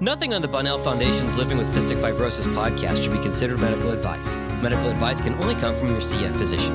Nothing 0.00 0.34
on 0.34 0.42
the 0.42 0.48
Bonnell 0.48 0.76
Foundation's 0.76 1.34
Living 1.36 1.56
with 1.56 1.74
Cystic 1.74 1.98
Fibrosis 2.02 2.44
podcast 2.52 3.02
should 3.02 3.14
be 3.14 3.18
considered 3.18 3.58
medical 3.58 3.92
advice. 3.92 4.36
Medical 4.60 4.90
advice 4.90 5.22
can 5.22 5.32
only 5.42 5.54
come 5.54 5.74
from 5.74 5.88
your 5.88 6.00
CF 6.00 6.36
physician. 6.36 6.74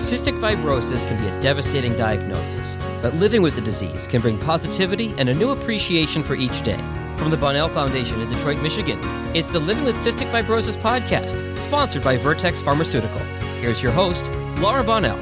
Cystic 0.00 0.40
fibrosis 0.40 1.06
can 1.06 1.22
be 1.22 1.28
a 1.28 1.40
devastating 1.40 1.94
diagnosis, 1.94 2.76
but 3.02 3.14
living 3.14 3.40
with 3.40 3.54
the 3.54 3.60
disease 3.60 4.08
can 4.08 4.20
bring 4.20 4.36
positivity 4.36 5.14
and 5.16 5.28
a 5.28 5.34
new 5.34 5.50
appreciation 5.50 6.24
for 6.24 6.34
each 6.34 6.64
day. 6.64 6.78
From 7.16 7.30
the 7.30 7.36
Bonnell 7.36 7.68
Foundation 7.68 8.20
in 8.20 8.28
Detroit, 8.28 8.60
Michigan, 8.60 8.98
it's 9.32 9.46
the 9.46 9.60
Living 9.60 9.84
with 9.84 9.94
Cystic 9.94 10.28
Fibrosis 10.32 10.74
podcast, 10.74 11.56
sponsored 11.56 12.02
by 12.02 12.16
Vertex 12.16 12.60
Pharmaceutical. 12.60 13.20
Here's 13.60 13.80
your 13.80 13.92
host, 13.92 14.24
Laura 14.58 14.82
Bonnell. 14.82 15.18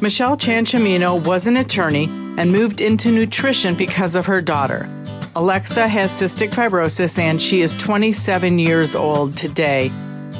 Michelle 0.00 0.36
Chanchamino 0.36 1.20
was 1.26 1.48
an 1.48 1.56
attorney 1.56 2.04
and 2.38 2.52
moved 2.52 2.80
into 2.80 3.10
nutrition 3.10 3.74
because 3.74 4.14
of 4.14 4.26
her 4.26 4.40
daughter. 4.40 4.88
Alexa 5.36 5.86
has 5.86 6.10
cystic 6.10 6.50
fibrosis 6.50 7.18
and 7.18 7.40
she 7.40 7.60
is 7.60 7.74
27 7.74 8.58
years 8.58 8.94
old 8.94 9.36
today. 9.36 9.88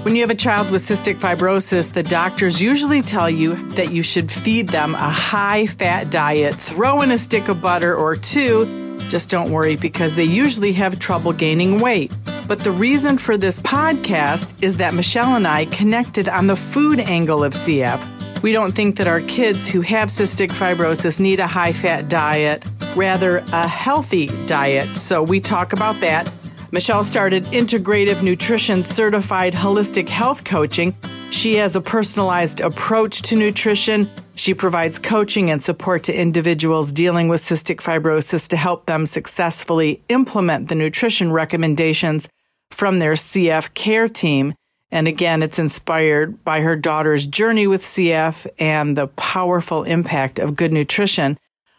When 0.03 0.15
you 0.15 0.23
have 0.23 0.31
a 0.31 0.35
child 0.35 0.71
with 0.71 0.83
cystic 0.83 1.19
fibrosis, 1.19 1.93
the 1.93 2.03
doctors 2.03 2.63
usually 2.63 3.03
tell 3.03 3.29
you 3.29 3.57
that 3.71 3.93
you 3.93 4.03
should 4.03 4.31
feed 4.31 4.69
them 4.69 4.95
a 4.95 5.11
high 5.11 5.67
fat 5.67 6.11
diet, 6.11 6.55
throw 6.55 7.03
in 7.03 7.11
a 7.11 7.19
stick 7.19 7.49
of 7.49 7.61
butter 7.61 7.95
or 7.95 8.17
two. 8.17 8.97
Just 9.11 9.29
don't 9.29 9.51
worry 9.51 9.77
because 9.77 10.15
they 10.15 10.25
usually 10.25 10.73
have 10.75 10.99
trouble 10.99 11.33
gaining 11.33 11.81
weight. 11.81 12.13
But 12.47 12.61
the 12.61 12.73
reason 12.73 13.19
for 13.19 13.37
this 13.37 13.61
podcast 13.61 14.51
is 14.63 14.79
that 14.79 14.95
Michelle 14.95 15.37
and 15.37 15.47
I 15.47 15.67
connected 15.67 16.29
on 16.29 16.47
the 16.47 16.57
food 16.57 17.01
angle 17.01 17.45
of 17.45 17.53
CF. 17.53 18.43
We 18.43 18.53
don't 18.53 18.73
think 18.73 18.97
that 18.97 19.09
our 19.09 19.21
kids 19.23 19.69
who 19.69 19.81
have 19.81 20.09
cystic 20.09 20.51
fibrosis 20.51 21.19
need 21.19 21.41
a 21.41 21.47
high 21.47 21.73
fat 21.73 22.09
diet, 22.09 22.65
rather, 22.97 23.39
a 23.53 23.67
healthy 23.67 24.27
diet. 24.47 24.97
So 24.97 25.23
we 25.23 25.41
talk 25.41 25.73
about 25.73 26.01
that. 26.01 26.31
Michelle 26.71 27.03
started 27.03 27.45
integrative 27.45 28.23
nutrition 28.23 28.83
certified 28.83 29.55
holistic 29.55 30.09
health 30.09 30.45
coaching. 30.45 30.95
She 31.31 31.55
has 31.57 31.75
a 31.75 31.81
personalized 31.81 32.61
approach 32.61 33.23
to 33.23 33.37
nutrition. 33.37 34.11
She 34.35 34.53
provides 34.55 34.99
coaching 34.99 35.51
and 35.51 35.63
support 35.63 36.05
to 36.05 36.15
individuals 36.19 36.93
dealing 36.93 37.29
with 37.29 37.41
cystic 37.41 37.77
fibrosis 37.79 38.49
to 38.49 38.57
help 38.57 38.87
them 38.87 39.07
successfully 39.07 40.03
implement 40.09 40.69
the 40.69 40.75
nutrition 40.75 41.33
recommendations 41.33 42.29
from 42.71 42.99
their 42.99 43.15
CF 43.15 43.73
care 43.75 44.09
team. 44.09 44.55
And 44.91 45.09
again, 45.09 45.43
it's 45.43 45.59
inspired 45.59 46.45
by 46.45 46.61
her 46.61 46.77
daughter's 46.77 47.27
journey 47.27 47.67
with 47.67 47.83
CF 47.83 48.47
and 48.59 48.97
the 48.97 49.09
powerful 49.09 49.85
impact 49.85 50.39
of 50.39 50.57
good 50.57 50.73
nutrition. 50.73 51.39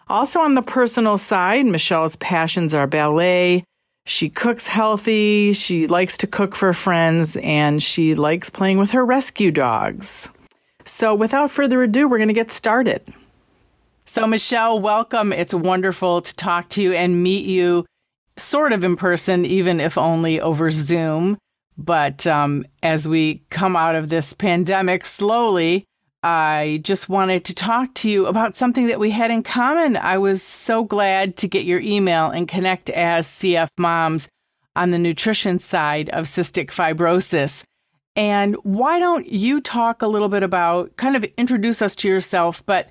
Also, 0.10 0.40
on 0.40 0.56
the 0.56 0.64
personal 0.64 1.20
side, 1.20 1.66
Michelle's 1.68 2.16
passions 2.16 2.74
are 2.74 2.88
ballet. 2.88 3.64
She 4.06 4.28
cooks 4.28 4.66
healthy. 4.66 5.54
She 5.54 5.86
likes 5.86 6.18
to 6.18 6.28
cook 6.28 6.56
for 6.56 6.74
friends 6.74 7.38
and 7.38 7.82
she 7.82 8.16
likes 8.16 8.50
playing 8.50 8.80
with 8.80 8.90
her 8.92 9.06
rescue 9.06 9.52
dogs. 9.52 10.30
So, 10.84 11.14
without 11.14 11.52
further 11.52 11.84
ado, 11.84 12.08
we're 12.08 12.18
going 12.18 12.30
to 12.30 12.34
get 12.34 12.50
started. 12.50 13.14
So, 14.08 14.26
Michelle, 14.26 14.80
welcome. 14.80 15.32
It's 15.32 15.54
wonderful 15.54 16.22
to 16.22 16.36
talk 16.36 16.70
to 16.70 16.82
you 16.82 16.94
and 16.94 17.22
meet 17.22 17.46
you 17.46 17.86
sort 18.36 18.74
of 18.74 18.84
in 18.84 18.96
person, 18.96 19.46
even 19.46 19.80
if 19.80 19.96
only 19.96 20.42
over 20.42 20.72
Zoom. 20.72 21.38
But 21.78 22.26
um, 22.26 22.66
as 22.82 23.08
we 23.08 23.44
come 23.52 23.76
out 23.76 23.94
of 23.94 24.10
this 24.10 24.34
pandemic 24.34 25.06
slowly, 25.06 25.86
I 26.22 26.82
just 26.84 27.08
wanted 27.08 27.46
to 27.46 27.56
talk 27.56 27.94
to 27.96 28.10
you 28.10 28.28
about 28.28 28.56
something 28.56 28.88
that 28.88 29.00
we 29.00 29.12
had 29.12 29.32
in 29.32 29.44
common. 29.44 29.96
I 29.96 30.18
was 30.18 30.44
so 30.44 30.84
glad 30.84 31.38
to 31.38 31.48
get 31.48 31.66
your 31.66 31.80
email 31.80 32.30
and 32.30 32.48
connect 32.48 32.90
as 32.90 33.28
CF 33.28 33.70
moms 33.78 34.28
on 34.76 34.92
the 34.92 35.00
nutrition 35.00 35.60
side 35.60 36.10
of 36.10 36.26
cystic 36.26 36.68
fibrosis. 36.68 37.64
And 38.16 38.56
why 38.64 39.00
don't 39.00 39.30
you 39.30 39.62
talk 39.62 40.02
a 40.02 40.08
little 40.08 40.30
bit 40.30 40.44
about 40.44 40.98
kind 40.98 41.16
of 41.16 41.24
introduce 41.38 41.82
us 41.82 41.96
to 41.98 42.10
yourself? 42.10 42.66
But 42.66 42.90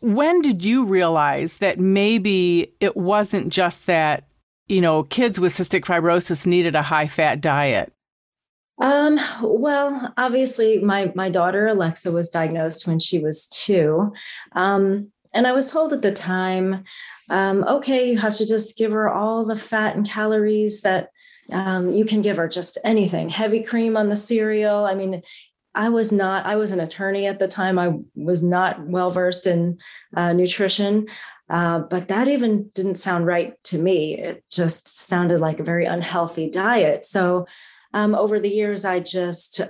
when 0.00 0.42
did 0.42 0.64
you 0.64 0.84
realize 0.84 1.56
that 1.58 1.78
maybe 1.78 2.72
it 2.80 2.96
wasn't 2.96 3.52
just 3.52 3.86
that 3.86 4.26
you 4.68 4.80
know, 4.80 5.04
kids 5.04 5.38
with 5.38 5.52
cystic 5.56 5.82
fibrosis 5.82 6.46
needed 6.46 6.74
a 6.74 6.82
high 6.82 7.06
fat 7.06 7.40
diet? 7.40 7.92
Um, 8.78 9.18
well, 9.42 10.12
obviously 10.16 10.78
my 10.80 11.12
my 11.14 11.30
daughter 11.30 11.66
Alexa 11.66 12.12
was 12.12 12.28
diagnosed 12.28 12.86
when 12.86 12.98
she 12.98 13.18
was 13.18 13.46
2. 13.48 14.12
Um, 14.52 15.12
and 15.32 15.46
I 15.46 15.52
was 15.52 15.70
told 15.70 15.92
at 15.92 16.02
the 16.02 16.12
time, 16.12 16.84
um, 17.28 17.64
okay, 17.64 18.10
you 18.10 18.18
have 18.18 18.36
to 18.36 18.46
just 18.46 18.76
give 18.78 18.92
her 18.92 19.08
all 19.08 19.44
the 19.44 19.56
fat 19.56 19.94
and 19.94 20.08
calories 20.08 20.82
that 20.82 21.10
um, 21.52 21.92
you 21.92 22.04
can 22.04 22.22
give 22.22 22.38
her, 22.38 22.48
just 22.48 22.78
anything, 22.84 23.28
heavy 23.28 23.62
cream 23.62 23.96
on 23.96 24.08
the 24.08 24.16
cereal. 24.16 24.84
I 24.84 24.94
mean, 24.94 25.22
I 25.74 25.90
was 25.90 26.10
not, 26.10 26.46
I 26.46 26.56
was 26.56 26.72
an 26.72 26.80
attorney 26.80 27.26
at 27.26 27.38
the 27.38 27.48
time. 27.48 27.78
I 27.78 27.98
was 28.14 28.42
not 28.42 28.86
well 28.86 29.10
versed 29.10 29.46
in 29.46 29.78
uh, 30.16 30.32
nutrition. 30.32 31.06
Uh, 31.50 31.80
but 31.80 32.08
that 32.08 32.28
even 32.28 32.70
didn't 32.74 32.96
sound 32.96 33.26
right 33.26 33.62
to 33.64 33.78
me. 33.78 34.18
It 34.18 34.42
just 34.50 34.88
sounded 34.88 35.40
like 35.40 35.60
a 35.60 35.64
very 35.64 35.84
unhealthy 35.84 36.50
diet. 36.50 37.04
So 37.04 37.46
um, 37.96 38.14
over 38.14 38.38
the 38.38 38.50
years, 38.50 38.84
I 38.84 39.00
just 39.00 39.62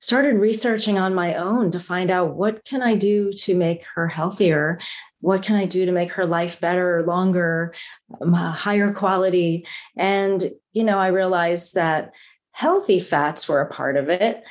started 0.00 0.36
researching 0.36 0.98
on 0.98 1.14
my 1.14 1.34
own 1.34 1.70
to 1.72 1.78
find 1.78 2.10
out 2.10 2.34
what 2.34 2.64
can 2.64 2.80
I 2.80 2.94
do 2.94 3.30
to 3.32 3.54
make 3.54 3.84
her 3.94 4.08
healthier? 4.08 4.80
What 5.20 5.42
can 5.42 5.56
I 5.56 5.66
do 5.66 5.84
to 5.84 5.92
make 5.92 6.10
her 6.12 6.24
life 6.24 6.58
better, 6.58 7.04
longer, 7.06 7.74
um, 8.22 8.32
higher 8.32 8.94
quality? 8.94 9.66
And, 9.94 10.52
you 10.72 10.84
know, 10.84 10.98
I 10.98 11.08
realized 11.08 11.74
that 11.74 12.14
healthy 12.52 12.98
fats 12.98 13.46
were 13.46 13.60
a 13.60 13.70
part 13.70 13.98
of 13.98 14.08
it, 14.08 14.42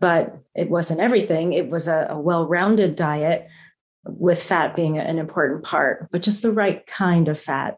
but 0.00 0.36
it 0.56 0.68
wasn't 0.68 0.98
everything. 0.98 1.52
It 1.52 1.70
was 1.70 1.86
a, 1.86 2.08
a 2.10 2.18
well 2.18 2.48
rounded 2.48 2.96
diet 2.96 3.46
with 4.04 4.42
fat 4.42 4.74
being 4.74 4.98
an 4.98 5.20
important 5.20 5.62
part, 5.62 6.08
but 6.10 6.22
just 6.22 6.42
the 6.42 6.50
right 6.50 6.84
kind 6.86 7.28
of 7.28 7.38
fat. 7.38 7.76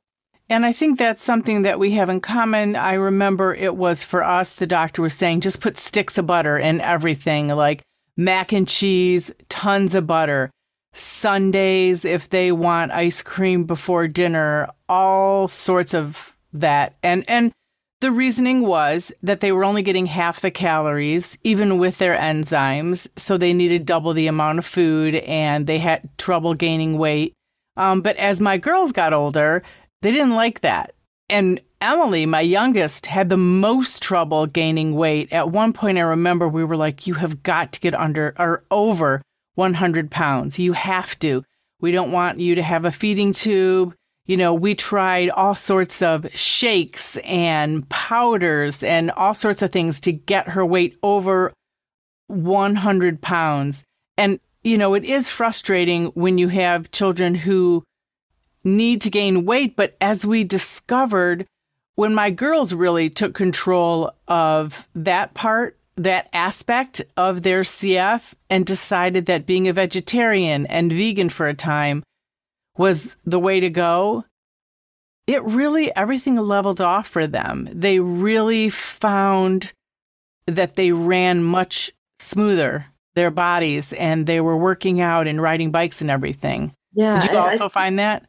And 0.50 0.66
I 0.66 0.72
think 0.72 0.98
that's 0.98 1.22
something 1.22 1.62
that 1.62 1.78
we 1.78 1.92
have 1.92 2.10
in 2.10 2.20
common. 2.20 2.76
I 2.76 2.94
remember 2.94 3.54
it 3.54 3.76
was 3.76 4.04
for 4.04 4.22
us, 4.22 4.52
the 4.52 4.66
doctor 4.66 5.00
was 5.00 5.14
saying, 5.14 5.40
just 5.40 5.60
put 5.60 5.78
sticks 5.78 6.18
of 6.18 6.26
butter 6.26 6.58
in 6.58 6.80
everything, 6.80 7.48
like 7.48 7.82
mac 8.16 8.52
and 8.52 8.68
cheese, 8.68 9.30
tons 9.48 9.94
of 9.94 10.06
butter. 10.06 10.50
Sundays, 10.92 12.04
if 12.04 12.28
they 12.28 12.52
want 12.52 12.92
ice 12.92 13.20
cream 13.20 13.64
before 13.64 14.06
dinner, 14.06 14.68
all 14.88 15.48
sorts 15.48 15.94
of 15.94 16.36
that. 16.52 16.94
And, 17.02 17.24
and, 17.26 17.52
the 18.00 18.12
reasoning 18.12 18.60
was 18.60 19.12
that 19.22 19.40
they 19.40 19.50
were 19.50 19.64
only 19.64 19.80
getting 19.80 20.04
half 20.04 20.42
the 20.42 20.50
calories, 20.50 21.38
even 21.42 21.78
with 21.78 21.96
their 21.96 22.18
enzymes. 22.18 23.08
So 23.16 23.38
they 23.38 23.54
needed 23.54 23.86
double 23.86 24.12
the 24.12 24.26
amount 24.26 24.58
of 24.58 24.66
food 24.66 25.14
and 25.14 25.66
they 25.66 25.78
had 25.78 26.06
trouble 26.18 26.52
gaining 26.52 26.98
weight. 26.98 27.32
Um, 27.78 28.02
but 28.02 28.18
as 28.18 28.42
my 28.42 28.58
girls 28.58 28.92
got 28.92 29.14
older, 29.14 29.62
they 30.02 30.10
didn't 30.12 30.34
like 30.34 30.60
that. 30.60 30.94
And 31.28 31.60
Emily, 31.80 32.26
my 32.26 32.40
youngest, 32.40 33.06
had 33.06 33.30
the 33.30 33.36
most 33.36 34.02
trouble 34.02 34.46
gaining 34.46 34.94
weight. 34.94 35.32
At 35.32 35.50
one 35.50 35.72
point, 35.72 35.98
I 35.98 36.02
remember 36.02 36.48
we 36.48 36.64
were 36.64 36.76
like, 36.76 37.06
You 37.06 37.14
have 37.14 37.42
got 37.42 37.72
to 37.72 37.80
get 37.80 37.94
under 37.94 38.34
or 38.38 38.64
over 38.70 39.22
100 39.54 40.10
pounds. 40.10 40.58
You 40.58 40.72
have 40.72 41.18
to. 41.20 41.44
We 41.80 41.92
don't 41.92 42.12
want 42.12 42.40
you 42.40 42.54
to 42.54 42.62
have 42.62 42.84
a 42.84 42.92
feeding 42.92 43.32
tube 43.32 43.94
you 44.26 44.38
know, 44.38 44.54
we 44.54 44.74
tried 44.74 45.28
all 45.28 45.54
sorts 45.54 46.00
of 46.00 46.34
shakes 46.34 47.18
and 47.18 47.86
powders 47.90 48.82
and 48.82 49.10
all 49.10 49.34
sorts 49.34 49.60
of 49.60 49.70
things 49.70 50.00
to 50.02 50.12
get 50.12 50.50
her 50.50 50.64
weight 50.64 50.96
over 51.02 51.52
100 52.28 53.20
pounds. 53.20 53.84
And, 54.16 54.40
you 54.62 54.78
know, 54.78 54.94
it 54.94 55.04
is 55.04 55.28
frustrating 55.28 56.06
when 56.06 56.38
you 56.38 56.48
have 56.48 56.90
children 56.90 57.34
who 57.34 57.84
need 58.64 59.00
to 59.02 59.10
gain 59.10 59.44
weight. 59.44 59.76
But 59.76 59.96
as 60.00 60.24
we 60.24 60.42
discovered, 60.44 61.46
when 61.94 62.14
my 62.14 62.30
girls 62.30 62.72
really 62.72 63.10
took 63.10 63.34
control 63.34 64.12
of 64.26 64.88
that 64.94 65.34
part, 65.34 65.78
that 65.96 66.28
aspect 66.32 67.02
of 67.16 67.42
their 67.42 67.62
CF, 67.62 68.34
and 68.50 68.66
decided 68.66 69.26
that 69.26 69.46
being 69.46 69.68
a 69.68 69.72
vegetarian 69.72 70.66
and 70.66 70.90
vegan 70.92 71.28
for 71.28 71.46
a 71.46 71.54
time 71.54 72.02
was 72.76 73.14
the 73.24 73.38
way 73.38 73.60
to 73.60 73.70
go, 73.70 74.24
it 75.26 75.42
really, 75.44 75.94
everything 75.94 76.36
leveled 76.36 76.80
off 76.80 77.06
for 77.06 77.26
them. 77.26 77.68
They 77.72 78.00
really 78.00 78.70
found 78.70 79.72
that 80.46 80.76
they 80.76 80.92
ran 80.92 81.44
much 81.44 81.92
smoother, 82.18 82.86
their 83.14 83.30
bodies, 83.30 83.92
and 83.94 84.26
they 84.26 84.40
were 84.40 84.56
working 84.56 85.00
out 85.00 85.26
and 85.26 85.40
riding 85.40 85.70
bikes 85.70 86.00
and 86.00 86.10
everything. 86.10 86.74
Yeah. 86.92 87.20
Did 87.20 87.30
you 87.30 87.38
also 87.38 87.66
I, 87.66 87.68
find 87.68 87.98
that? 87.98 88.26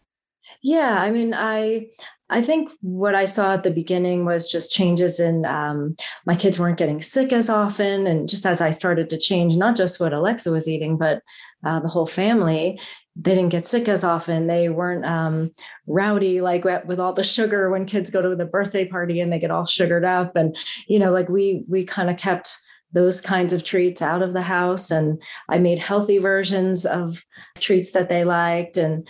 Yeah. 0.62 0.98
I 1.00 1.12
mean, 1.12 1.34
I, 1.34 1.88
I 2.30 2.42
think 2.42 2.72
what 2.82 3.14
I 3.14 3.26
saw 3.26 3.54
at 3.54 3.64
the 3.64 3.72
beginning 3.72 4.26
was 4.26 4.48
just 4.48 4.72
changes 4.72 5.20
in 5.20 5.46
um, 5.46 5.96
my 6.26 6.34
kids 6.34 6.58
weren't 6.58 6.78
getting 6.78 7.02
sick 7.02 7.32
as 7.32 7.50
often. 7.50 8.08
And 8.08 8.28
just 8.28 8.46
as 8.46 8.62
I 8.62 8.72
started 8.72 9.10
to 9.12 9.18
change, 9.18 9.56
not 9.56 9.76
just 9.76 10.00
what 10.00 10.14
Alexa 10.14 10.52
was 10.52 10.68
eating, 10.68 10.98
but 10.98 11.22
uh, 11.64 11.80
the 11.80 11.88
whole 11.88 12.08
family, 12.08 12.80
they 13.16 13.36
didn't 13.36 13.52
get 13.52 13.66
sick 13.66 13.88
as 13.88 14.04
often. 14.04 14.48
They 14.48 14.70
weren't 14.70 15.06
um, 15.06 15.52
rowdy 15.88 16.42
like 16.42 16.66
with 16.66 17.00
all 17.00 17.14
the 17.14 17.24
sugar 17.24 17.70
when 17.70 17.86
kids 17.86 18.10
go 18.10 18.22
to 18.22 18.36
the 18.36 18.46
birthday 18.46 18.86
party 18.86 19.20
and 19.20 19.32
they 19.32 19.40
get 19.40 19.52
all 19.52 19.66
sugared 19.66 20.04
up. 20.04 20.36
And 20.36 20.58
you 20.88 21.00
know, 21.00 21.12
like 21.12 21.30
we 21.30 21.64
we 21.68 21.86
kind 21.86 22.10
of 22.10 22.18
kept 22.18 22.58
those 22.96 23.22
kinds 23.22 23.54
of 23.54 23.64
treats 23.64 24.02
out 24.02 24.24
of 24.24 24.34
the 24.34 24.42
house. 24.42 24.90
And 24.90 25.22
I 25.50 25.60
made 25.60 25.78
healthy 25.78 26.18
versions 26.18 26.86
of 26.86 27.24
treats 27.60 27.92
that 27.92 28.10
they 28.10 28.24
liked, 28.24 28.78
and 28.78 29.08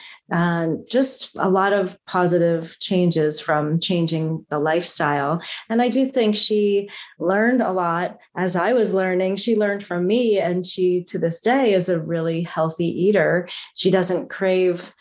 just 0.89 1.29
a 1.37 1.49
lot 1.49 1.71
of 1.71 1.97
positive 2.05 2.75
changes 2.79 3.39
from 3.39 3.79
changing 3.79 4.45
the 4.49 4.59
lifestyle. 4.59 5.41
And 5.69 5.81
I 5.81 5.87
do 5.87 6.05
think 6.05 6.35
she 6.35 6.89
learned 7.19 7.61
a 7.61 7.71
lot 7.71 8.17
as 8.35 8.57
I 8.57 8.73
was 8.73 8.93
learning. 8.93 9.37
She 9.37 9.55
learned 9.55 9.85
from 9.85 10.05
me, 10.05 10.39
and 10.39 10.65
she 10.65 11.03
to 11.05 11.17
this 11.17 11.39
day 11.39 11.73
is 11.73 11.87
a 11.87 12.01
really 12.01 12.41
healthy 12.41 12.87
eater. 12.87 13.47
She 13.75 13.91
doesn't 13.91 14.29
crave 14.29 14.91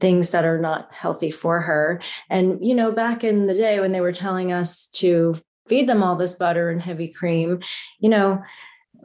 things 0.00 0.30
that 0.30 0.44
are 0.44 0.60
not 0.60 0.94
healthy 0.94 1.32
for 1.32 1.60
her. 1.60 2.00
And, 2.30 2.64
you 2.64 2.72
know, 2.72 2.92
back 2.92 3.24
in 3.24 3.48
the 3.48 3.54
day 3.54 3.80
when 3.80 3.90
they 3.90 4.00
were 4.00 4.12
telling 4.12 4.52
us 4.52 4.86
to 4.92 5.34
feed 5.68 5.88
them 5.88 6.02
all 6.02 6.16
this 6.16 6.34
butter 6.34 6.70
and 6.70 6.80
heavy 6.80 7.08
cream, 7.08 7.60
you 7.98 8.08
know, 8.08 8.42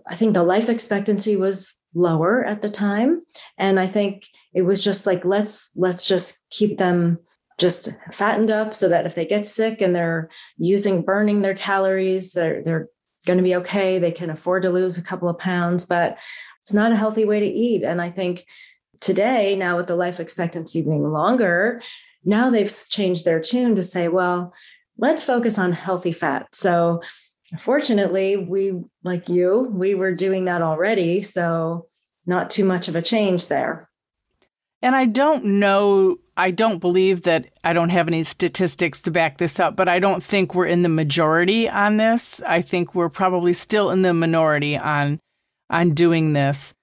I 0.07 0.15
think 0.15 0.33
the 0.33 0.43
life 0.43 0.69
expectancy 0.69 1.35
was 1.35 1.75
lower 1.95 2.43
at 2.43 2.61
the 2.61 2.69
time 2.69 3.21
and 3.57 3.79
I 3.79 3.85
think 3.85 4.25
it 4.53 4.63
was 4.63 4.83
just 4.83 5.05
like 5.05 5.23
let's 5.23 5.69
let's 5.75 6.05
just 6.05 6.43
keep 6.49 6.79
them 6.79 7.19
just 7.59 7.93
fattened 8.11 8.49
up 8.49 8.73
so 8.73 8.89
that 8.89 9.05
if 9.05 9.13
they 9.13 9.25
get 9.25 9.45
sick 9.45 9.79
and 9.79 9.95
they're 9.95 10.29
using 10.57 11.03
burning 11.03 11.41
their 11.41 11.53
calories 11.53 12.31
they're 12.31 12.63
they're 12.63 12.89
going 13.25 13.37
to 13.37 13.43
be 13.43 13.55
okay. 13.55 13.99
They 13.99 14.11
can 14.11 14.29
afford 14.29 14.63
to 14.63 14.69
lose 14.69 14.97
a 14.97 15.03
couple 15.03 15.29
of 15.29 15.37
pounds 15.37 15.85
but 15.85 16.17
it's 16.61 16.73
not 16.73 16.91
a 16.91 16.97
healthy 16.97 17.25
way 17.25 17.39
to 17.39 17.45
eat. 17.45 17.83
And 17.83 18.01
I 18.01 18.09
think 18.09 18.45
today 19.01 19.55
now 19.55 19.77
with 19.77 19.87
the 19.87 19.95
life 19.95 20.19
expectancy 20.19 20.81
being 20.81 21.03
longer 21.03 21.81
now 22.25 22.49
they've 22.49 22.71
changed 22.89 23.25
their 23.25 23.41
tune 23.41 23.75
to 23.75 23.83
say 23.83 24.07
well 24.07 24.53
let's 24.97 25.23
focus 25.23 25.57
on 25.57 25.71
healthy 25.71 26.11
fat. 26.11 26.47
So, 26.53 27.01
fortunately, 27.59 28.37
we, 28.37 28.81
like 29.03 29.29
you, 29.29 29.69
we 29.71 29.95
were 29.95 30.13
doing 30.13 30.45
that 30.45 30.61
already. 30.61 31.21
So, 31.21 31.87
not 32.25 32.49
too 32.49 32.65
much 32.65 32.87
of 32.87 32.95
a 32.95 33.01
change 33.01 33.47
there. 33.47 33.89
And 34.81 34.95
I 34.95 35.05
don't 35.05 35.45
know, 35.45 36.17
I 36.35 36.51
don't 36.51 36.79
believe 36.79 37.23
that 37.23 37.47
I 37.63 37.71
don't 37.71 37.89
have 37.89 38.07
any 38.09 38.23
statistics 38.23 39.01
to 39.03 39.11
back 39.11 39.37
this 39.37 39.59
up, 39.59 39.77
but 39.77 39.87
I 39.87 39.99
don't 39.99 40.21
think 40.21 40.53
we're 40.53 40.65
in 40.65 40.83
the 40.83 40.89
majority 40.89 41.69
on 41.69 41.97
this. 41.97 42.41
I 42.41 42.61
think 42.61 42.93
we're 42.93 43.09
probably 43.09 43.53
still 43.53 43.91
in 43.91 44.01
the 44.01 44.13
minority 44.13 44.77
on 44.77 45.19
on 45.69 45.91
doing 45.91 46.33
this. 46.33 46.73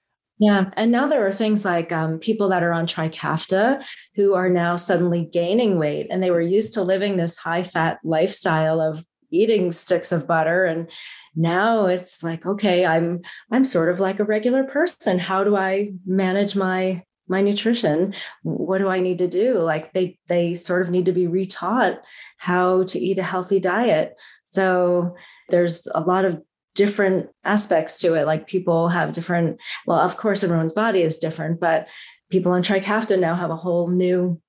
Yeah. 0.40 0.70
And 0.78 0.90
now 0.90 1.06
there 1.06 1.26
are 1.26 1.32
things 1.32 1.66
like 1.66 1.92
um, 1.92 2.18
people 2.18 2.48
that 2.48 2.62
are 2.62 2.72
on 2.72 2.86
Trikafta 2.86 3.84
who 4.14 4.32
are 4.32 4.48
now 4.48 4.74
suddenly 4.74 5.28
gaining 5.30 5.78
weight 5.78 6.06
and 6.10 6.22
they 6.22 6.30
were 6.30 6.40
used 6.40 6.72
to 6.74 6.82
living 6.82 7.18
this 7.18 7.36
high 7.36 7.62
fat 7.62 7.98
lifestyle 8.02 8.80
of 8.80 9.04
eating 9.30 9.70
sticks 9.70 10.12
of 10.12 10.26
butter 10.26 10.64
and 10.64 10.90
now 11.36 11.86
it's 11.86 12.24
like 12.24 12.44
okay 12.44 12.84
i'm 12.84 13.20
i'm 13.52 13.62
sort 13.62 13.88
of 13.88 14.00
like 14.00 14.18
a 14.18 14.24
regular 14.24 14.64
person. 14.64 15.18
How 15.18 15.44
do 15.44 15.56
i 15.56 15.92
manage 16.06 16.56
my 16.56 17.04
my 17.28 17.42
nutrition? 17.42 18.14
What 18.42 18.78
do 18.78 18.88
i 18.88 18.98
need 18.98 19.18
to 19.18 19.28
do? 19.28 19.58
Like 19.58 19.92
they 19.92 20.18
they 20.28 20.54
sort 20.54 20.82
of 20.82 20.90
need 20.90 21.04
to 21.04 21.12
be 21.12 21.26
retaught 21.26 21.98
how 22.38 22.84
to 22.84 22.98
eat 22.98 23.18
a 23.18 23.22
healthy 23.22 23.60
diet. 23.60 24.18
So 24.44 25.14
there's 25.50 25.86
a 25.94 26.00
lot 26.00 26.24
of 26.24 26.42
different 26.80 27.28
aspects 27.44 27.98
to 27.98 28.14
it. 28.14 28.24
Like 28.24 28.46
people 28.46 28.88
have 28.88 29.12
different, 29.12 29.60
well, 29.86 30.00
of 30.00 30.16
course, 30.16 30.42
everyone's 30.42 30.72
body 30.72 31.02
is 31.02 31.18
different, 31.18 31.60
but 31.60 31.86
people 32.30 32.52
on 32.52 32.62
Trikafta 32.62 33.20
now 33.20 33.34
have 33.34 33.50
a 33.50 33.56
whole 33.56 33.88
new 33.88 34.40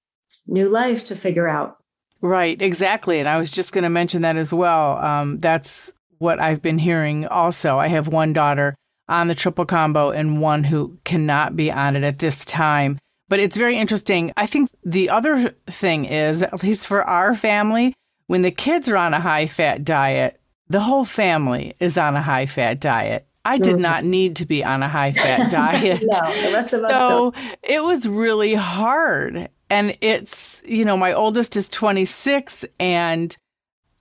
new 0.48 0.69
life 0.69 1.04
to 1.04 1.16
figure 1.16 1.50
out. 1.50 1.75
Right, 2.22 2.62
exactly. 2.62 3.19
And 3.19 3.28
I 3.28 3.38
was 3.38 3.51
just 3.51 3.74
going 3.74 3.83
to 3.83 3.89
mention 3.89 4.22
that 4.22 4.38
as 4.38 4.54
well. 4.54 4.98
Um, 5.00 5.42
that's 5.42 5.92
what 6.19 6.39
I've 6.39 6.62
been 6.62 6.80
hearing 6.80 7.28
also. 7.28 7.78
I 7.80 7.89
have 7.89 8.07
one 8.07 8.31
daughter 8.31 8.75
on 9.10 9.28
the 9.28 9.36
triple 9.36 9.66
combo 9.66 10.12
and 10.12 10.39
one 10.39 10.63
who 10.63 10.98
cannot 11.04 11.57
be 11.57 11.69
on 11.69 11.98
it 11.98 12.04
at 12.04 12.19
this 12.19 12.45
time. 12.45 12.98
But 13.28 13.42
it's 13.42 13.57
very 13.57 13.78
interesting. 13.78 14.31
I 14.38 14.45
think 14.48 14.69
the 14.86 15.10
other 15.10 15.50
thing 15.68 16.06
is, 16.06 16.42
at 16.42 16.63
least 16.63 16.88
for 16.88 17.04
our 17.04 17.36
family, 17.36 17.94
when 18.28 18.42
the 18.42 18.51
kids 18.51 18.88
are 18.88 18.95
on 18.95 19.13
a 19.13 19.19
high 19.19 19.48
fat 19.48 19.83
diet, 19.83 20.41
the 20.71 20.79
whole 20.79 21.06
family 21.06 21.75
is 21.79 21.97
on 21.97 22.15
a 22.15 22.21
high 22.21 22.45
fat 22.45 22.79
diet. 22.79 23.27
I 23.44 23.57
did 23.57 23.73
mm-hmm. 23.73 23.81
not 23.81 24.06
need 24.06 24.35
to 24.38 24.45
be 24.45 24.63
on 24.63 24.83
a 24.83 24.88
high 24.88 25.13
fat 25.13 25.51
diet. 25.51 26.03
no, 26.03 26.41
the 26.44 26.53
rest 26.53 26.73
of 26.73 26.83
us 26.83 26.97
so 26.97 27.31
don't. 27.31 27.57
it 27.63 27.83
was 27.83 28.07
really 28.07 28.53
hard. 28.53 29.50
And 29.69 29.97
it's, 30.01 30.62
you 30.63 30.85
know, 30.85 30.95
my 30.95 31.13
oldest 31.13 31.56
is 31.56 31.68
26. 31.69 32.65
And 32.79 33.35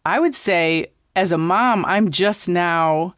I 0.05 0.20
would 0.20 0.34
say, 0.34 0.93
as 1.17 1.32
a 1.32 1.38
mom, 1.38 1.84
I'm 1.87 2.11
just 2.11 2.49
now 2.49 3.14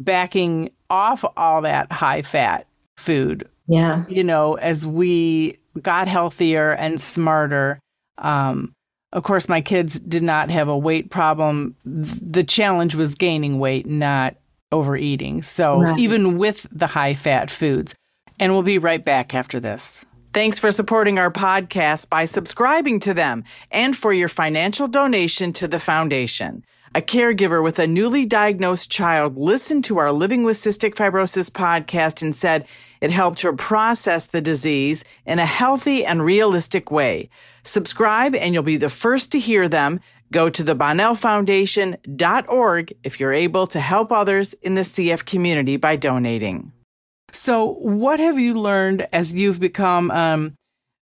backing 0.00 0.70
off 0.90 1.24
all 1.36 1.62
that 1.62 1.90
high 1.92 2.22
fat 2.22 2.66
food. 2.96 3.48
Yeah. 3.68 4.04
You 4.08 4.24
know, 4.24 4.54
as 4.54 4.84
we 4.84 5.58
got 5.80 6.08
healthier 6.08 6.72
and 6.72 7.00
smarter. 7.00 7.78
Um, 8.18 8.74
of 9.16 9.22
course, 9.22 9.48
my 9.48 9.62
kids 9.62 9.98
did 9.98 10.22
not 10.22 10.50
have 10.50 10.68
a 10.68 10.76
weight 10.76 11.10
problem. 11.10 11.74
The 11.86 12.44
challenge 12.44 12.94
was 12.94 13.14
gaining 13.14 13.58
weight, 13.58 13.86
not 13.86 14.36
overeating. 14.70 15.42
So, 15.42 15.80
right. 15.80 15.98
even 15.98 16.36
with 16.36 16.66
the 16.70 16.86
high 16.86 17.14
fat 17.14 17.50
foods. 17.50 17.94
And 18.38 18.52
we'll 18.52 18.62
be 18.62 18.76
right 18.76 19.02
back 19.02 19.34
after 19.34 19.58
this. 19.58 20.04
Thanks 20.34 20.58
for 20.58 20.70
supporting 20.70 21.18
our 21.18 21.30
podcast 21.30 22.10
by 22.10 22.26
subscribing 22.26 23.00
to 23.00 23.14
them 23.14 23.44
and 23.70 23.96
for 23.96 24.12
your 24.12 24.28
financial 24.28 24.86
donation 24.86 25.54
to 25.54 25.66
the 25.66 25.80
foundation. 25.80 26.62
A 26.94 27.00
caregiver 27.00 27.62
with 27.62 27.78
a 27.78 27.86
newly 27.86 28.26
diagnosed 28.26 28.90
child 28.90 29.38
listened 29.38 29.84
to 29.84 29.96
our 29.96 30.12
Living 30.12 30.44
with 30.44 30.58
Cystic 30.58 30.94
Fibrosis 30.94 31.50
podcast 31.50 32.20
and 32.20 32.34
said 32.34 32.66
it 33.00 33.10
helped 33.10 33.40
her 33.40 33.54
process 33.54 34.26
the 34.26 34.42
disease 34.42 35.04
in 35.24 35.38
a 35.38 35.46
healthy 35.46 36.04
and 36.04 36.22
realistic 36.22 36.90
way. 36.90 37.30
Subscribe 37.66 38.34
and 38.34 38.54
you'll 38.54 38.62
be 38.62 38.76
the 38.76 38.88
first 38.88 39.32
to 39.32 39.40
hear 39.40 39.68
them. 39.68 40.00
Go 40.32 40.48
to 40.48 40.62
the 40.62 40.74
bonnellfoundation.org 40.74 42.92
if 43.04 43.20
you're 43.20 43.32
able 43.32 43.66
to 43.68 43.80
help 43.80 44.10
others 44.10 44.54
in 44.54 44.74
the 44.74 44.82
CF 44.82 45.24
community 45.24 45.76
by 45.76 45.96
donating. 45.96 46.72
So, 47.32 47.74
what 47.74 48.20
have 48.20 48.38
you 48.38 48.54
learned 48.54 49.06
as 49.12 49.34
you've 49.34 49.60
become 49.60 50.10
um, 50.10 50.54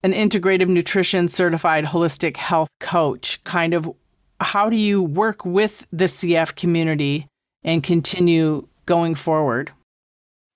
an 0.02 0.14
integrative 0.14 0.68
nutrition 0.68 1.28
certified 1.28 1.86
holistic 1.86 2.38
health 2.38 2.70
coach? 2.80 3.44
Kind 3.44 3.74
of 3.74 3.92
how 4.40 4.70
do 4.70 4.76
you 4.76 5.02
work 5.02 5.46
with 5.46 5.86
the 5.92 6.06
CF 6.06 6.56
community 6.56 7.28
and 7.64 7.84
continue 7.84 8.68
going 8.86 9.16
forward? 9.16 9.72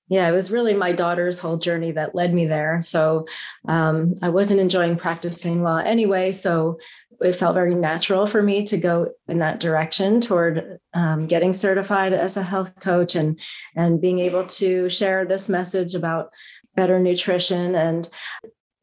Yeah, 0.10 0.28
it 0.28 0.32
was 0.32 0.52
really 0.52 0.74
my 0.74 0.94
daughter's 0.94 1.40
whole 1.40 1.58
journey 1.58 1.92
that 1.92 2.16
led 2.16 2.34
me 2.34 2.46
there. 2.46 2.80
So 2.82 3.28
um, 3.68 4.14
I 4.22 4.30
wasn't 4.30 4.62
enjoying 4.62 4.96
practicing 4.96 5.64
law 5.64 5.78
anyway. 5.78 6.32
So 6.32 6.80
it 7.20 7.36
felt 7.36 7.56
very 7.56 7.76
natural 7.76 8.26
for 8.26 8.42
me 8.42 8.64
to 8.66 8.78
go 8.78 9.12
in 9.28 9.40
that 9.40 9.60
direction 9.60 10.22
toward 10.22 10.80
um, 10.94 11.28
getting 11.28 11.52
certified 11.52 12.14
as 12.14 12.38
a 12.38 12.44
health 12.44 12.80
coach 12.80 13.16
and 13.16 13.40
and 13.76 14.00
being 14.00 14.20
able 14.20 14.46
to 14.46 14.88
share 14.88 15.26
this 15.26 15.50
message 15.50 15.96
about 15.96 16.32
better 16.76 17.00
nutrition 17.00 17.76
and 17.76 18.08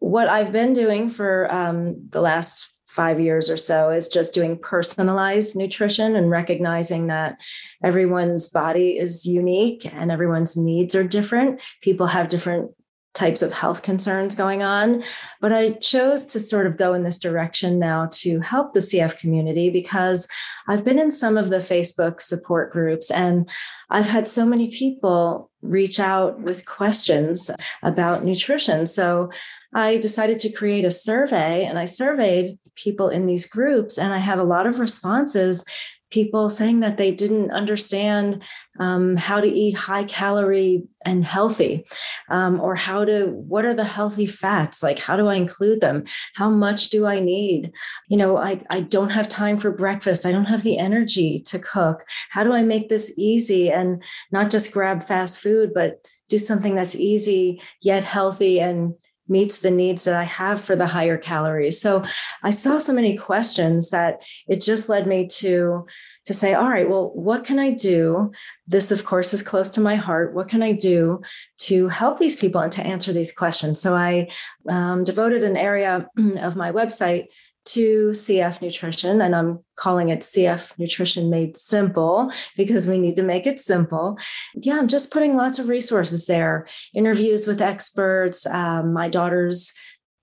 what 0.00 0.28
I've 0.28 0.52
been 0.52 0.72
doing 0.72 1.08
for 1.08 1.52
um, 1.54 2.08
the 2.10 2.20
last 2.20 2.73
five 2.94 3.18
years 3.18 3.50
or 3.50 3.56
so 3.56 3.90
is 3.90 4.08
just 4.08 4.32
doing 4.32 4.56
personalized 4.56 5.56
nutrition 5.56 6.14
and 6.14 6.30
recognizing 6.30 7.08
that 7.08 7.40
everyone's 7.82 8.48
body 8.48 8.90
is 8.90 9.26
unique 9.26 9.84
and 9.92 10.12
everyone's 10.12 10.56
needs 10.56 10.94
are 10.94 11.02
different. 11.02 11.60
People 11.80 12.06
have 12.06 12.28
different 12.28 12.70
types 13.14 13.42
of 13.42 13.52
health 13.52 13.82
concerns 13.82 14.34
going 14.34 14.62
on. 14.62 15.02
But 15.40 15.52
I 15.52 15.70
chose 15.70 16.24
to 16.26 16.40
sort 16.40 16.66
of 16.66 16.76
go 16.76 16.94
in 16.94 17.04
this 17.04 17.18
direction 17.18 17.78
now 17.78 18.08
to 18.12 18.40
help 18.40 18.72
the 18.72 18.80
CF 18.80 19.18
community 19.18 19.70
because 19.70 20.28
I've 20.68 20.84
been 20.84 20.98
in 20.98 21.10
some 21.10 21.36
of 21.36 21.48
the 21.48 21.58
Facebook 21.58 22.20
support 22.20 22.72
groups 22.72 23.10
and 23.10 23.48
I've 23.90 24.08
had 24.08 24.26
so 24.26 24.44
many 24.44 24.70
people 24.70 25.50
reach 25.62 26.00
out 26.00 26.40
with 26.40 26.66
questions 26.66 27.50
about 27.82 28.24
nutrition. 28.24 28.86
So 28.86 29.30
I 29.74 29.96
decided 29.98 30.38
to 30.40 30.50
create 30.50 30.84
a 30.84 30.90
survey 30.90 31.64
and 31.64 31.78
I 31.78 31.84
surveyed 31.84 32.58
people 32.74 33.08
in 33.08 33.26
these 33.26 33.46
groups, 33.46 33.98
and 33.98 34.12
I 34.12 34.18
had 34.18 34.38
a 34.38 34.44
lot 34.44 34.66
of 34.66 34.78
responses 34.78 35.64
people 36.14 36.48
saying 36.48 36.78
that 36.78 36.96
they 36.96 37.10
didn't 37.10 37.50
understand 37.50 38.40
um, 38.78 39.16
how 39.16 39.40
to 39.40 39.48
eat 39.48 39.72
high 39.76 40.04
calorie 40.04 40.84
and 41.04 41.24
healthy 41.24 41.84
um, 42.28 42.60
or 42.60 42.76
how 42.76 43.04
to 43.04 43.26
what 43.26 43.64
are 43.64 43.74
the 43.74 43.84
healthy 43.84 44.26
fats? 44.26 44.80
Like 44.80 45.00
how 45.00 45.16
do 45.16 45.26
i 45.26 45.34
include 45.34 45.80
them? 45.80 46.04
How 46.34 46.48
much 46.48 46.90
do 46.90 47.04
i 47.04 47.18
need? 47.18 47.72
You 48.08 48.16
know 48.16 48.36
I, 48.36 48.60
I 48.70 48.80
don't 48.82 49.10
have 49.10 49.28
time 49.28 49.58
for 49.58 49.72
breakfast. 49.72 50.24
I 50.24 50.30
don't 50.30 50.44
have 50.44 50.62
the 50.62 50.78
energy 50.78 51.40
to 51.46 51.58
cook. 51.58 52.04
How 52.30 52.44
do 52.44 52.52
i 52.52 52.62
make 52.62 52.88
this 52.88 53.12
easy 53.16 53.72
and 53.72 54.00
not 54.30 54.50
just 54.50 54.72
grab 54.72 55.02
fast 55.02 55.40
food 55.40 55.72
but 55.74 56.06
do 56.28 56.38
something 56.38 56.76
that's 56.76 56.94
easy 56.94 57.60
yet 57.82 58.04
healthy 58.04 58.60
and 58.60 58.94
meets 59.28 59.60
the 59.60 59.70
needs 59.70 60.04
that 60.04 60.14
I 60.14 60.24
have 60.24 60.60
for 60.60 60.76
the 60.76 60.86
higher 60.86 61.16
calories. 61.16 61.80
So 61.80 62.04
I 62.42 62.50
saw 62.50 62.78
so 62.78 62.92
many 62.92 63.16
questions 63.16 63.90
that 63.90 64.22
it 64.46 64.60
just 64.60 64.88
led 64.88 65.06
me 65.06 65.26
to 65.38 65.86
to 66.26 66.32
say, 66.32 66.54
all 66.54 66.70
right, 66.70 66.88
well, 66.88 67.10
what 67.14 67.44
can 67.44 67.58
I 67.58 67.70
do? 67.70 68.32
This, 68.66 68.90
of 68.90 69.04
course, 69.04 69.34
is 69.34 69.42
close 69.42 69.68
to 69.70 69.82
my 69.82 69.94
heart. 69.94 70.34
What 70.34 70.48
can 70.48 70.62
I 70.62 70.72
do 70.72 71.20
to 71.58 71.88
help 71.88 72.18
these 72.18 72.36
people 72.36 72.62
and 72.62 72.72
to 72.72 72.82
answer 72.82 73.12
these 73.12 73.30
questions? 73.30 73.78
So 73.78 73.94
I 73.94 74.28
um, 74.66 75.04
devoted 75.04 75.44
an 75.44 75.58
area 75.58 76.08
of 76.40 76.56
my 76.56 76.72
website 76.72 77.26
to 77.66 78.10
CF 78.10 78.60
nutrition, 78.60 79.20
and 79.20 79.34
I'm 79.34 79.60
calling 79.76 80.10
it 80.10 80.20
CF 80.20 80.78
nutrition 80.78 81.30
made 81.30 81.56
simple 81.56 82.30
because 82.56 82.86
we 82.86 82.98
need 82.98 83.16
to 83.16 83.22
make 83.22 83.46
it 83.46 83.58
simple. 83.58 84.18
Yeah, 84.54 84.78
I'm 84.78 84.88
just 84.88 85.10
putting 85.10 85.36
lots 85.36 85.58
of 85.58 85.68
resources 85.68 86.26
there, 86.26 86.66
interviews 86.94 87.46
with 87.46 87.62
experts, 87.62 88.46
um, 88.46 88.92
my 88.92 89.08
daughter's 89.08 89.72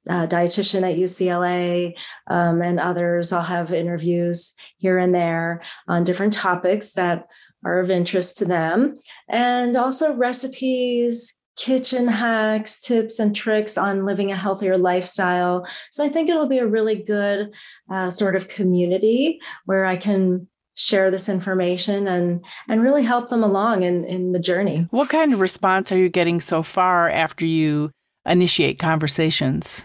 uh, 0.10 0.26
dietitian 0.28 0.90
at 0.90 0.98
UCLA 0.98 1.98
um, 2.28 2.62
and 2.62 2.80
others. 2.80 3.32
I'll 3.32 3.42
have 3.42 3.74
interviews 3.74 4.54
here 4.78 4.98
and 4.98 5.14
there 5.14 5.62
on 5.88 6.04
different 6.04 6.34
topics 6.34 6.94
that 6.94 7.28
are 7.64 7.80
of 7.80 7.92
interest 7.92 8.40
to 8.40 8.46
them, 8.46 8.98
and 9.30 9.78
also 9.78 10.16
recipes, 10.16 11.36
kitchen 11.62 12.08
hacks, 12.08 12.80
tips, 12.80 13.20
and 13.20 13.36
tricks 13.36 13.78
on 13.78 14.06
living 14.06 14.32
a 14.32 14.36
healthier 14.36 14.78
lifestyle. 14.78 15.68
So 15.92 16.04
I 16.04 16.10
think 16.10 16.28
it'll 16.28 16.48
be 16.48 16.58
a 16.58 16.66
really 16.66 16.96
good 16.96 17.54
uh, 17.90 18.10
sort 18.10 18.36
of 18.36 18.48
community 18.48 19.40
where 19.66 19.86
I 19.86 19.96
can 19.96 20.48
share 20.74 21.12
this 21.12 21.30
information 21.30 22.08
and 22.08 22.44
and 22.68 22.82
really 22.82 23.04
help 23.04 23.30
them 23.30 23.44
along 23.44 23.84
in 23.84 24.06
in 24.06 24.32
the 24.32 24.40
journey. 24.40 24.88
What 24.90 25.10
kind 25.10 25.34
of 25.34 25.40
response 25.40 25.92
are 25.92 25.98
you 25.98 26.10
getting 26.10 26.42
so 26.42 26.64
far 26.64 27.10
after 27.10 27.46
you 27.46 27.92
initiate 28.26 28.80
conversations? 28.80 29.84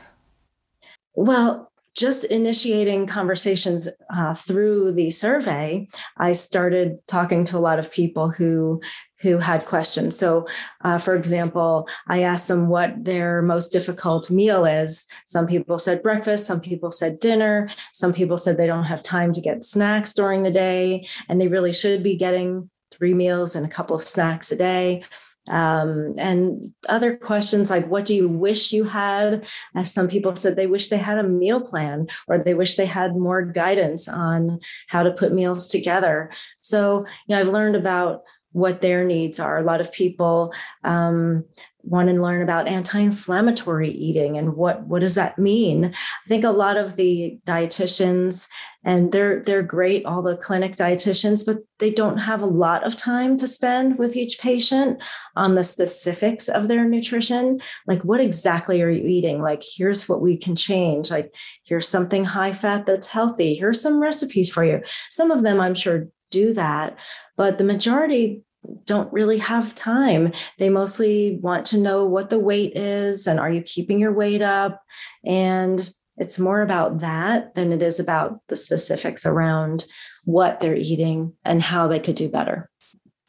Well, 1.15 1.71
just 1.97 2.25
initiating 2.27 3.07
conversations 3.07 3.89
uh, 4.15 4.35
through 4.35 4.93
the 4.93 5.11
survey, 5.11 5.89
I 6.19 6.33
started 6.33 6.99
talking 7.07 7.45
to 7.47 7.57
a 7.57 7.59
lot 7.59 7.79
of 7.79 7.91
people 7.91 8.29
who 8.31 8.83
who 9.21 9.39
had 9.39 9.67
questions. 9.67 10.19
So, 10.19 10.47
uh, 10.83 10.99
for 10.99 11.15
example, 11.15 11.89
I 12.09 12.23
asked 12.23 12.49
them 12.49 12.69
what 12.69 13.05
their 13.05 13.43
most 13.43 13.73
difficult 13.73 14.31
meal 14.31 14.65
is. 14.65 15.07
Some 15.27 15.47
people 15.47 15.79
said 15.79 16.03
breakfast, 16.03 16.47
some 16.47 16.61
people 16.61 16.91
said 16.91 17.21
dinner, 17.21 17.71
some 17.93 18.13
people 18.13 18.39
said 18.39 18.57
they 18.57 18.67
don't 18.67 18.85
have 18.85 19.03
time 19.03 19.33
to 19.33 19.41
get 19.41 19.65
snacks 19.65 20.13
during 20.13 20.43
the 20.43 20.51
day, 20.51 21.07
and 21.29 21.41
they 21.41 21.49
really 21.49 21.73
should 21.73 22.03
be 22.03 22.17
getting 22.17 22.71
three 22.91 23.15
meals 23.15 23.57
and 23.57 23.67
a 23.67 23.71
couple 23.71 23.97
of 23.97 24.07
snacks 24.07 24.53
a 24.53 24.57
day 24.57 25.03
um, 25.49 26.15
and 26.19 26.65
other 26.89 27.17
questions 27.17 27.71
like 27.71 27.87
what 27.89 28.05
do 28.05 28.15
you 28.15 28.29
wish 28.29 28.73
you 28.73 28.85
had 28.85 29.47
as 29.75 29.93
some 29.93 30.09
people 30.09 30.35
said 30.35 30.57
they 30.57 30.67
wish 30.67 30.89
they 30.89 30.97
had 30.97 31.19
a 31.19 31.23
meal 31.23 31.61
plan 31.61 32.07
or 32.27 32.39
they 32.39 32.55
wish 32.55 32.77
they 32.77 32.87
had 32.87 33.17
more 33.17 33.45
guidance 33.45 34.09
on 34.09 34.59
how 34.89 35.03
to 35.03 35.13
put 35.13 35.33
meals 35.33 35.69
together 35.69 36.31
so 36.61 37.07
you 37.27 37.35
know 37.35 37.39
i've 37.39 37.49
learned 37.49 37.77
about 37.77 38.23
what 38.57 38.81
their 38.81 39.05
needs 39.05 39.39
are. 39.39 39.59
A 39.59 39.63
lot 39.63 39.83
of 39.83 39.93
people 39.93 40.51
um, 40.83 41.45
want 41.83 42.09
to 42.09 42.15
learn 42.15 42.41
about 42.41 42.67
anti-inflammatory 42.67 43.91
eating 43.91 44.39
and 44.39 44.57
what 44.57 44.87
what 44.87 45.01
does 45.01 45.15
that 45.15 45.39
mean? 45.39 45.85
I 45.85 46.29
think 46.29 46.43
a 46.43 46.51
lot 46.51 46.79
of 46.79 46.97
the 46.97 47.39
dietitians 47.47 48.49
and 48.83 49.13
they're 49.13 49.43
they're 49.43 49.63
great 49.63 50.07
all 50.07 50.23
the 50.23 50.39
clinic 50.39 50.73
dietitians 50.73 51.45
but 51.45 51.59
they 51.81 51.91
don't 51.91 52.17
have 52.17 52.41
a 52.41 52.47
lot 52.47 52.83
of 52.83 52.97
time 52.97 53.37
to 53.37 53.47
spend 53.47 53.99
with 53.99 54.17
each 54.17 54.39
patient 54.39 55.03
on 55.37 55.55
the 55.55 55.63
specifics 55.63 56.49
of 56.49 56.67
their 56.67 56.87
nutrition. 56.87 57.61
Like 57.87 58.05
what 58.05 58.23
exactly 58.23 58.81
are 58.81 58.89
you 58.89 59.07
eating? 59.07 59.43
Like 59.43 59.63
here's 59.63 60.09
what 60.09 60.23
we 60.23 60.35
can 60.35 60.57
change. 60.57 61.11
Like 61.11 61.35
here's 61.67 61.87
something 61.87 62.25
high 62.25 62.55
fat 62.55 62.87
that's 62.87 63.09
healthy. 63.09 63.53
Here's 63.53 63.83
some 63.83 64.01
recipes 64.01 64.49
for 64.49 64.65
you. 64.65 64.81
Some 65.11 65.31
of 65.31 65.43
them 65.43 65.61
i'm 65.61 65.75
sure 65.75 66.09
do 66.31 66.53
that 66.53 66.99
but 67.37 67.59
the 67.59 67.65
majority 67.65 68.43
don't 68.85 69.13
really 69.13 69.39
have 69.39 69.75
time. 69.75 70.33
They 70.59 70.69
mostly 70.69 71.39
want 71.43 71.65
to 71.67 71.79
know 71.79 72.05
what 72.05 72.31
the 72.31 72.39
weight 72.39 72.77
is 72.77 73.27
and 73.27 73.41
are 73.41 73.51
you 73.51 73.63
keeping 73.63 73.99
your 73.99 74.13
weight 74.13 74.43
up? 74.43 74.83
And 75.25 75.89
it's 76.19 76.39
more 76.39 76.63
about 76.63 77.01
that 77.01 77.55
than 77.55 77.73
it 77.73 77.83
is 77.83 78.01
about 78.01 78.41
the 78.49 78.57
specifics 78.57 79.27
around 79.27 79.87
what 80.25 80.61
they're 80.61 80.77
eating 80.77 81.35
and 81.45 81.63
how 81.63 81.89
they 81.89 82.01
could 82.01 82.17
do 82.17 82.29
better. 82.29 82.71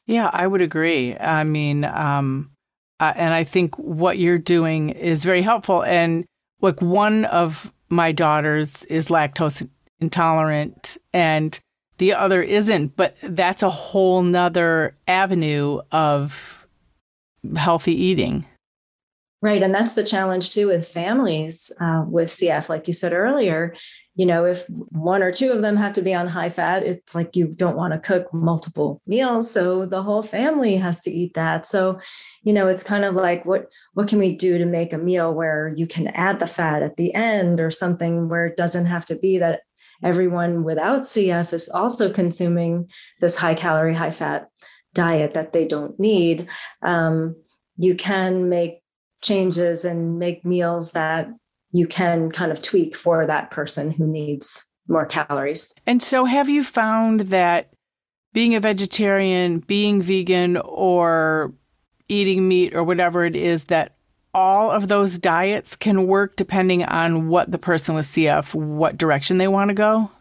Yeah, 0.06 0.29
I 0.32 0.48
would 0.48 0.62
agree. 0.62 1.17
I 1.17 1.44
mean, 1.44 1.84
um, 1.84 2.51
uh, 3.00 3.13
and 3.15 3.34
I 3.34 3.44
think 3.44 3.77
what 3.77 4.17
you're 4.17 4.38
doing 4.38 4.89
is 4.89 5.24
very 5.24 5.41
helpful. 5.41 5.84
And 5.84 6.25
like 6.62 6.82
one 6.82 7.25
of 7.25 7.72
my 7.89 8.12
daughters 8.12 8.84
is 8.86 9.08
lactose 9.10 9.70
intolerant, 10.00 10.98
and 11.13 11.60
the 11.98 12.13
other 12.13 12.42
isn't, 12.42 12.96
but 12.96 13.16
that's 13.24 13.63
a 13.63 13.70
whole 13.70 14.22
nother 14.22 14.96
avenue 15.08 15.82
of 15.92 16.68
healthy 17.56 17.94
eating. 17.94 18.46
Right. 19.39 19.62
And 19.62 19.74
that's 19.74 19.94
the 19.94 20.04
challenge 20.04 20.50
too 20.50 20.68
with 20.68 20.88
families 20.88 21.72
uh, 21.80 22.04
with 22.08 22.27
CF. 22.27 22.70
Like 22.70 22.88
you 22.88 22.94
said 22.94 23.13
earlier, 23.13 23.75
you 24.16 24.25
know, 24.25 24.46
if 24.46 24.68
one 24.68 25.22
or 25.22 25.32
two 25.32 25.51
of 25.51 25.62
them 25.62 25.77
have 25.77 25.94
to 25.94 26.01
be 26.01 26.12
on 26.12 26.27
high 26.27 26.50
fat, 26.50 26.82
it's 26.82 27.13
like 27.13 27.36
you 27.36 27.54
don't 27.54 27.77
want 27.77 27.94
to 27.94 28.00
cook 28.00 28.34
multiple 28.34 29.00
meals. 29.06 29.50
So 29.51 29.86
the 29.86 30.01
whole 30.01 30.24
family 30.24 30.75
has 30.77 31.00
to 31.01 31.12
eat 31.12 31.36
that. 31.36 31.68
So, 31.68 32.00
you 32.42 32.51
know, 32.51 32.68
it's 32.68 32.82
kind 32.82 33.06
of 33.06 33.13
like 33.13 33.46
what 33.46 33.68
what 33.94 34.08
can 34.08 34.18
we 34.18 34.36
do 34.36 34.58
to 34.58 34.66
make 34.66 34.92
a 34.92 34.98
meal 34.98 35.32
where 35.32 35.72
you 35.77 35.86
can 35.86 36.08
add 36.08 36.39
the 36.39 36.48
fat 36.48 36.82
at 36.82 36.98
the 36.98 37.13
end 37.13 37.60
or 37.60 37.70
something 37.70 38.30
where 38.30 38.48
it 38.48 38.58
doesn't 38.58 38.88
have 38.88 39.06
to 39.06 39.16
be 39.16 39.38
that 39.38 39.62
everyone 40.04 40.63
without 40.63 41.01
CF 41.01 41.54
is 41.54 41.70
also 41.70 42.12
consuming 42.12 42.89
this 43.20 43.36
high 43.36 43.56
calorie, 43.56 43.96
high 43.96 44.12
fat 44.12 44.50
diet 44.94 45.34
that 45.34 45.54
they 45.54 45.68
don't 45.68 46.00
need. 46.00 46.48
Um, 46.82 47.36
you 47.77 47.96
can 47.96 48.50
make 48.50 48.82
changes 49.22 49.86
and 49.86 50.20
make 50.20 50.46
meals 50.46 50.92
that 50.94 51.27
you 51.72 51.88
can 51.88 52.32
kind 52.32 52.51
of 52.51 52.62
tweak 52.62 52.96
for 52.96 53.25
that 53.25 53.51
person 53.51 53.92
who 53.92 54.08
needs 54.08 54.66
more 54.88 55.06
calories. 55.06 55.75
And 55.86 56.01
so, 56.01 56.25
have 56.25 56.50
you 56.50 56.63
found 56.63 57.22
that 57.22 57.72
being 58.34 58.56
a 58.56 58.60
vegetarian, 58.60 59.60
being 59.60 60.01
vegan, 60.01 60.58
or 60.58 61.54
eating 62.08 62.48
meat 62.48 62.74
or 62.74 62.84
whatever 62.84 63.25
it 63.25 63.36
is, 63.36 63.66
that 63.66 63.97
all 64.34 64.72
of 64.72 64.88
those 64.88 65.18
diets 65.18 65.76
can 65.76 66.08
work 66.08 66.36
depending 66.36 66.84
on 66.84 67.28
what 67.28 67.52
the 67.52 67.58
person 67.58 67.96
with 67.96 68.06
CF, 68.06 68.54
what 68.54 68.98
direction 68.98 69.38
they 69.38 69.48
want 69.48 69.70
to 69.70 69.74
go? 69.74 70.12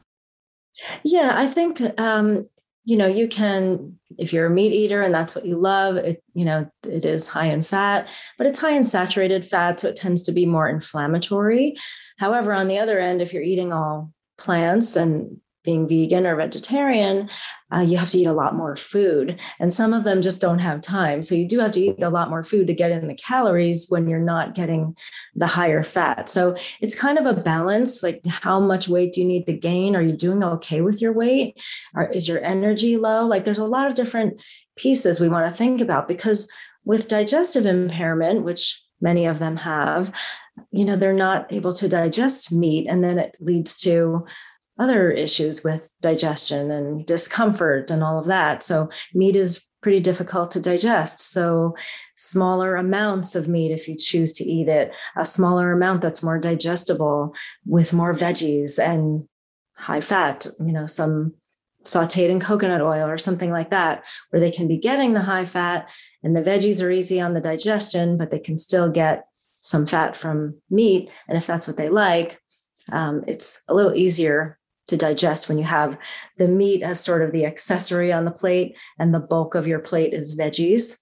Yeah, 1.05 1.35
I 1.37 1.49
think 1.49 1.81
um, 1.99 2.47
you 2.85 2.97
know 2.97 3.07
you 3.07 3.29
can 3.29 3.99
if 4.19 4.33
you're 4.33 4.47
a 4.47 4.51
meat 4.51 4.73
eater 4.73 5.03
and 5.03 5.13
that's 5.13 5.35
what 5.35 5.47
you 5.47 5.57
love. 5.57 5.97
It 5.97 6.23
you 6.33 6.45
know 6.45 6.69
it 6.87 7.05
is 7.05 7.29
high 7.29 7.47
in 7.47 7.63
fat, 7.63 8.17
but 8.39 8.47
it's 8.47 8.59
high 8.59 8.73
in 8.73 8.85
saturated 8.85 9.45
fat, 9.45 9.81
so 9.81 9.89
it 9.89 9.97
tends 9.97 10.23
to 10.25 10.33
be 10.33 10.47
more 10.47 10.69
inflammatory. 10.69 11.77
However, 12.19 12.53
on 12.53 12.69
the 12.69 12.79
other 12.79 12.99
end, 12.99 13.21
if 13.21 13.33
you're 13.33 13.43
eating 13.43 13.73
all 13.73 14.13
plants 14.39 14.97
and 14.97 15.41
being 15.66 15.87
vegan 15.87 16.26
or 16.26 16.37
vegetarian, 16.37 17.28
uh, 17.75 17.80
you 17.80 17.99
have 17.99 18.08
to 18.11 18.18
eat 18.18 18.26
a 18.26 18.32
lot 18.32 18.54
more 18.54 18.76
food. 18.76 19.38
And 19.58 19.75
some 19.75 19.92
of 19.92 20.04
them 20.04 20.23
just 20.23 20.40
don't 20.40 20.61
have 20.61 20.80
time. 20.80 21.23
So 21.23 21.35
you 21.35 21.46
do 21.46 21.58
have 21.58 21.73
to 21.73 21.80
eat 21.80 22.02
a 22.02 22.08
lot 22.08 22.30
more 22.30 22.42
food 22.42 22.68
to 22.68 22.75
get 22.75 22.92
in 22.92 23.08
the 23.08 23.14
calories 23.14 23.87
when 23.90 24.08
you're 24.08 24.18
not 24.18 24.54
getting 24.54 24.96
the 25.35 25.46
higher 25.46 25.82
fat. 25.82 26.28
So 26.28 26.56
it's 26.80 26.99
kind 26.99 27.18
of 27.18 27.26
a 27.26 27.35
balance 27.35 28.02
like 28.02 28.25
how 28.26 28.61
much 28.61 28.88
weight 28.88 29.12
do 29.12 29.20
you 29.20 29.26
need 29.26 29.46
to 29.46 29.52
gain? 29.52 29.94
Are 29.96 30.02
you 30.02 30.16
doing 30.16 30.42
okay 30.42 30.80
with 30.80 31.02
your 31.02 31.12
weight? 31.12 31.61
Or 31.94 32.08
is 32.08 32.28
your 32.28 32.42
energy 32.42 32.96
low? 32.96 33.26
Like 33.26 33.44
there's 33.44 33.58
a 33.58 33.66
lot 33.66 33.88
of 33.88 33.94
different 33.94 34.42
pieces 34.76 35.20
we 35.20 35.28
want 35.28 35.50
to 35.50 35.56
think 35.56 35.80
about 35.80 36.08
because 36.08 36.50
with 36.85 37.08
digestive 37.08 37.66
impairment, 37.66 38.44
which 38.44 38.80
many 39.00 39.26
of 39.26 39.38
them 39.38 39.56
have, 39.56 40.14
you 40.70 40.85
know, 40.85 40.96
they're 40.96 41.12
not 41.12 41.52
able 41.52 41.73
to 41.73 41.88
digest 41.88 42.52
meat. 42.52 42.87
And 42.88 43.02
then 43.04 43.18
it 43.18 43.37
leads 43.40 43.76
to 43.82 44.25
other 44.78 45.11
issues 45.11 45.64
with 45.64 45.92
digestion 46.00 46.71
and 46.71 47.06
discomfort 47.06 47.90
and 47.90 48.02
all 48.02 48.18
of 48.18 48.26
that. 48.26 48.62
So, 48.62 48.90
meat 49.14 49.37
is 49.37 49.64
pretty 49.83 50.00
difficult 50.00 50.50
to 50.50 50.61
digest. 50.61 51.21
So, 51.21 51.76
smaller 52.16 52.76
amounts 52.76 53.35
of 53.35 53.49
meat, 53.49 53.73
if 53.73 53.88
you 53.88 53.97
choose 53.97 54.33
to 54.33 54.45
eat 54.45 54.68
it, 54.68 54.95
a 55.16 55.25
smaller 55.25 55.73
amount 55.73 56.02
that's 56.02 56.23
more 56.23 56.38
digestible 56.38 57.35
with 57.64 57.92
more 57.92 58.12
veggies 58.12 58.78
and 58.78 59.26
high 59.76 60.00
fat, 60.00 60.47
you 60.59 60.73
know, 60.73 60.87
some 60.87 61.35
sauteed 61.85 62.28
in 62.30 62.40
coconut 62.40 62.80
oil 62.80 63.09
or 63.09 63.18
something 63.18 63.50
like 63.50 63.71
that, 63.71 64.04
where 64.30 64.40
they 64.40 64.50
can 64.50 64.66
be 64.66 64.76
getting 64.76 65.14
the 65.14 65.23
high 65.23 65.45
fat 65.45 65.88
and 66.23 66.35
the 66.35 66.42
veggies 66.42 66.85
are 66.85 66.90
easy 66.90 67.21
on 67.21 67.35
the 67.35 67.40
digestion, 67.40 68.18
but 68.18 68.30
they 68.30 68.38
can 68.38 68.59
still 68.59 68.90
get 68.90 69.26
some 69.61 69.87
fat 69.87 70.16
from 70.16 70.61
meat. 70.68 71.11
And 71.28 71.38
if 71.38 71.47
that's 71.47 71.66
what 71.66 71.76
they 71.76 71.88
like, 71.88 72.40
um, 72.92 73.25
it's 73.26 73.62
a 73.68 73.75
little 73.75 73.95
easier 73.95 74.59
to 74.88 74.97
digest 74.97 75.49
when 75.49 75.59
you 75.59 75.64
have 75.64 75.99
the 76.37 76.49
meat 76.49 76.83
as 76.83 77.00
sort 77.00 77.23
of 77.23 77.33
the 77.33 77.45
accessory 77.45 78.12
on 78.12 78.25
the 78.25 78.31
plate 78.31 78.76
and 78.99 79.12
the 79.12 79.21
bulk 79.21 79.55
of 79.55 79.66
your 79.66 79.78
plate 79.78 80.12
is 80.12 80.37
veggies. 80.37 80.99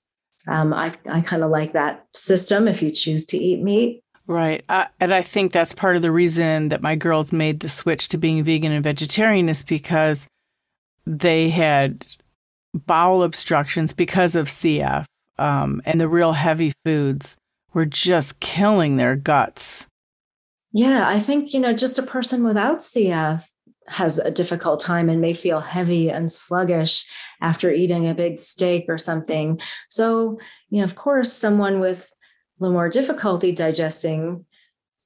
Um, 0.47 0.73
I, 0.73 0.95
I 1.09 1.21
kind 1.21 1.43
of 1.43 1.51
like 1.51 1.73
that 1.73 2.07
system 2.13 2.69
if 2.69 2.83
you 2.83 2.91
choose 2.91 3.25
to 3.27 3.39
eat 3.39 3.63
meat. 3.63 4.03
Right. 4.27 4.65
Uh, 4.69 4.87
and 5.01 5.13
I 5.13 5.23
think 5.23 5.53
that's 5.53 5.75
part 5.75 5.97
of 5.97 6.03
the 6.03 6.11
reason 6.11 6.71
that 6.71 6.83
my 6.83 6.97
girls 6.97 7.33
made 7.33 7.61
the 7.61 7.69
switch 7.69 8.09
to 8.09 8.19
being 8.19 8.43
vegan 8.43 8.73
and 8.73 8.83
vegetarian 8.83 9.49
is 9.49 9.63
because 9.63 10.27
they 11.07 11.51
had 11.51 12.07
bowel 12.73 13.23
obstructions 13.23 13.93
because 13.93 14.35
of 14.35 14.49
CF. 14.49 15.05
Um, 15.39 15.83
and 15.85 16.01
the 16.01 16.09
real 16.09 16.33
heavy 16.33 16.73
foods 16.85 17.37
were 17.73 17.87
just 17.87 18.41
killing 18.41 18.97
their 18.97 19.17
guts. 19.17 19.87
Yeah, 20.73 21.09
I 21.09 21.19
think, 21.19 21.53
you 21.53 21.61
know, 21.61 21.73
just 21.73 21.99
a 21.99 22.03
person 22.03 22.45
without 22.45 22.79
CF 22.79 23.45
has 23.89 24.19
a 24.19 24.31
difficult 24.31 24.81
time 24.81 25.09
and 25.09 25.21
may 25.21 25.33
feel 25.33 25.61
heavy 25.61 26.11
and 26.11 26.31
sluggish 26.31 27.05
after 27.41 27.71
eating 27.71 28.09
a 28.09 28.15
big 28.15 28.39
steak 28.39 28.87
or 28.89 28.99
something. 28.99 29.61
So, 29.89 30.39
you 30.71 30.79
know, 30.79 30.85
of 30.85 30.95
course, 30.95 31.33
someone 31.33 31.81
with 31.81 32.11
a 32.59 32.63
little 32.63 32.75
more 32.75 32.89
difficulty 32.89 33.53
digesting 33.53 34.45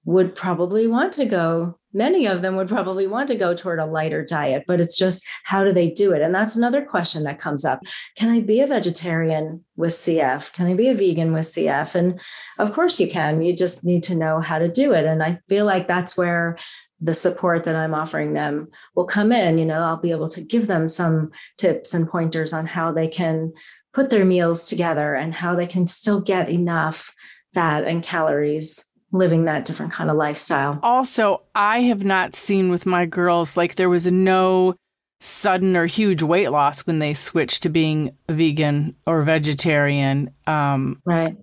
would 0.04 0.34
probably 0.34 0.86
want 0.86 1.12
to 1.14 1.26
go 1.26 1.78
many 1.92 2.26
of 2.26 2.42
them 2.42 2.56
would 2.56 2.68
probably 2.68 3.06
want 3.06 3.28
to 3.28 3.34
go 3.34 3.54
toward 3.54 3.78
a 3.78 3.86
lighter 3.86 4.24
diet 4.24 4.64
but 4.66 4.80
it's 4.80 4.96
just 4.96 5.24
how 5.44 5.64
do 5.64 5.72
they 5.72 5.90
do 5.90 6.12
it? 6.12 6.22
And 6.22 6.34
that's 6.34 6.56
another 6.56 6.84
question 6.84 7.24
that 7.24 7.38
comes 7.38 7.64
up. 7.64 7.80
Can 8.16 8.30
i 8.30 8.40
be 8.40 8.60
a 8.60 8.66
vegetarian 8.66 9.64
with 9.76 9.92
cf 9.92 10.52
can 10.52 10.66
i 10.66 10.74
be 10.74 10.88
a 10.88 10.94
vegan 10.94 11.32
with 11.32 11.46
cf 11.46 11.94
and 11.94 12.20
of 12.58 12.72
course 12.72 13.00
you 13.00 13.08
can. 13.08 13.42
You 13.42 13.54
just 13.54 13.84
need 13.84 14.02
to 14.04 14.14
know 14.14 14.40
how 14.40 14.58
to 14.58 14.68
do 14.68 14.92
it. 14.92 15.04
And 15.04 15.22
i 15.22 15.38
feel 15.48 15.64
like 15.64 15.88
that's 15.88 16.16
where 16.16 16.58
the 17.00 17.14
support 17.14 17.64
that 17.64 17.76
i'm 17.76 17.94
offering 17.94 18.32
them 18.32 18.68
will 18.94 19.06
come 19.06 19.32
in 19.32 19.58
you 19.58 19.64
know 19.64 19.80
i'll 19.80 19.96
be 19.96 20.10
able 20.10 20.28
to 20.28 20.40
give 20.40 20.66
them 20.66 20.88
some 20.88 21.30
tips 21.56 21.94
and 21.94 22.08
pointers 22.08 22.52
on 22.52 22.66
how 22.66 22.92
they 22.92 23.08
can 23.08 23.52
put 23.94 24.10
their 24.10 24.24
meals 24.24 24.64
together 24.64 25.14
and 25.14 25.34
how 25.34 25.54
they 25.54 25.66
can 25.66 25.86
still 25.86 26.20
get 26.20 26.48
enough 26.48 27.12
fat 27.54 27.84
and 27.84 28.02
calories 28.02 28.90
living 29.12 29.44
that 29.44 29.64
different 29.64 29.92
kind 29.92 30.10
of 30.10 30.16
lifestyle. 30.16 30.78
Also, 30.82 31.42
I 31.54 31.80
have 31.80 32.04
not 32.04 32.34
seen 32.34 32.70
with 32.70 32.86
my 32.86 33.06
girls 33.06 33.56
like 33.56 33.74
there 33.74 33.88
was 33.88 34.06
no 34.06 34.74
sudden 35.20 35.76
or 35.76 35.86
huge 35.86 36.22
weight 36.22 36.50
loss 36.50 36.86
when 36.86 36.98
they 36.98 37.14
switched 37.14 37.62
to 37.62 37.68
being 37.68 38.16
vegan 38.28 38.94
or 39.06 39.22
vegetarian. 39.22 40.30
Um, 40.46 41.00
right. 41.04 41.36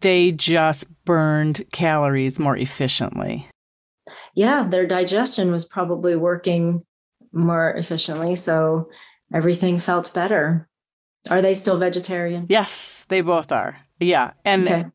They 0.00 0.32
just 0.32 0.86
burned 1.04 1.64
calories 1.72 2.38
more 2.38 2.56
efficiently. 2.56 3.48
Yeah, 4.34 4.66
their 4.68 4.86
digestion 4.86 5.52
was 5.52 5.64
probably 5.64 6.16
working 6.16 6.84
more 7.32 7.72
efficiently. 7.72 8.34
So 8.34 8.88
everything 9.32 9.78
felt 9.78 10.14
better. 10.14 10.68
Are 11.30 11.42
they 11.42 11.54
still 11.54 11.78
vegetarian? 11.78 12.46
Yes, 12.48 13.04
they 13.08 13.20
both 13.20 13.52
are. 13.52 13.76
Yeah. 14.00 14.32
And 14.44 14.66
okay. 14.66 14.86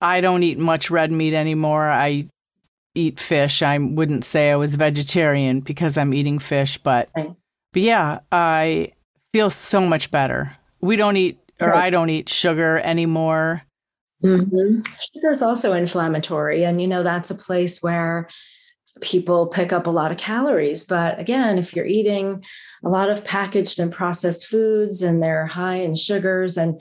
I 0.00 0.20
don't 0.20 0.42
eat 0.42 0.58
much 0.58 0.90
red 0.90 1.10
meat 1.10 1.34
anymore. 1.34 1.90
I 1.90 2.28
eat 2.94 3.20
fish. 3.20 3.62
I 3.62 3.78
wouldn't 3.78 4.24
say 4.24 4.50
I 4.50 4.56
was 4.56 4.74
vegetarian 4.74 5.60
because 5.60 5.96
I'm 5.96 6.12
eating 6.12 6.38
fish, 6.38 6.78
but 6.78 7.08
right. 7.16 7.34
but 7.72 7.82
yeah, 7.82 8.20
I 8.30 8.92
feel 9.32 9.50
so 9.50 9.80
much 9.80 10.10
better. 10.10 10.54
We 10.80 10.96
don't 10.96 11.16
eat 11.16 11.38
or 11.60 11.68
right. 11.68 11.84
I 11.84 11.90
don't 11.90 12.10
eat 12.10 12.28
sugar 12.28 12.78
anymore. 12.80 13.62
Mm-hmm. 14.24 14.82
Sugar 15.14 15.32
is 15.32 15.42
also 15.42 15.72
inflammatory, 15.72 16.64
and 16.64 16.80
you 16.80 16.86
know 16.86 17.02
that's 17.02 17.30
a 17.30 17.34
place 17.34 17.82
where 17.82 18.28
people 19.00 19.46
pick 19.46 19.72
up 19.72 19.86
a 19.86 19.90
lot 19.90 20.10
of 20.10 20.18
calories. 20.18 20.84
But 20.84 21.18
again, 21.18 21.58
if 21.58 21.74
you're 21.74 21.86
eating 21.86 22.44
a 22.84 22.88
lot 22.88 23.10
of 23.10 23.24
packaged 23.24 23.78
and 23.78 23.92
processed 23.92 24.46
foods 24.46 25.02
and 25.02 25.22
they're 25.22 25.46
high 25.46 25.76
in 25.76 25.94
sugars, 25.94 26.56
and 26.56 26.80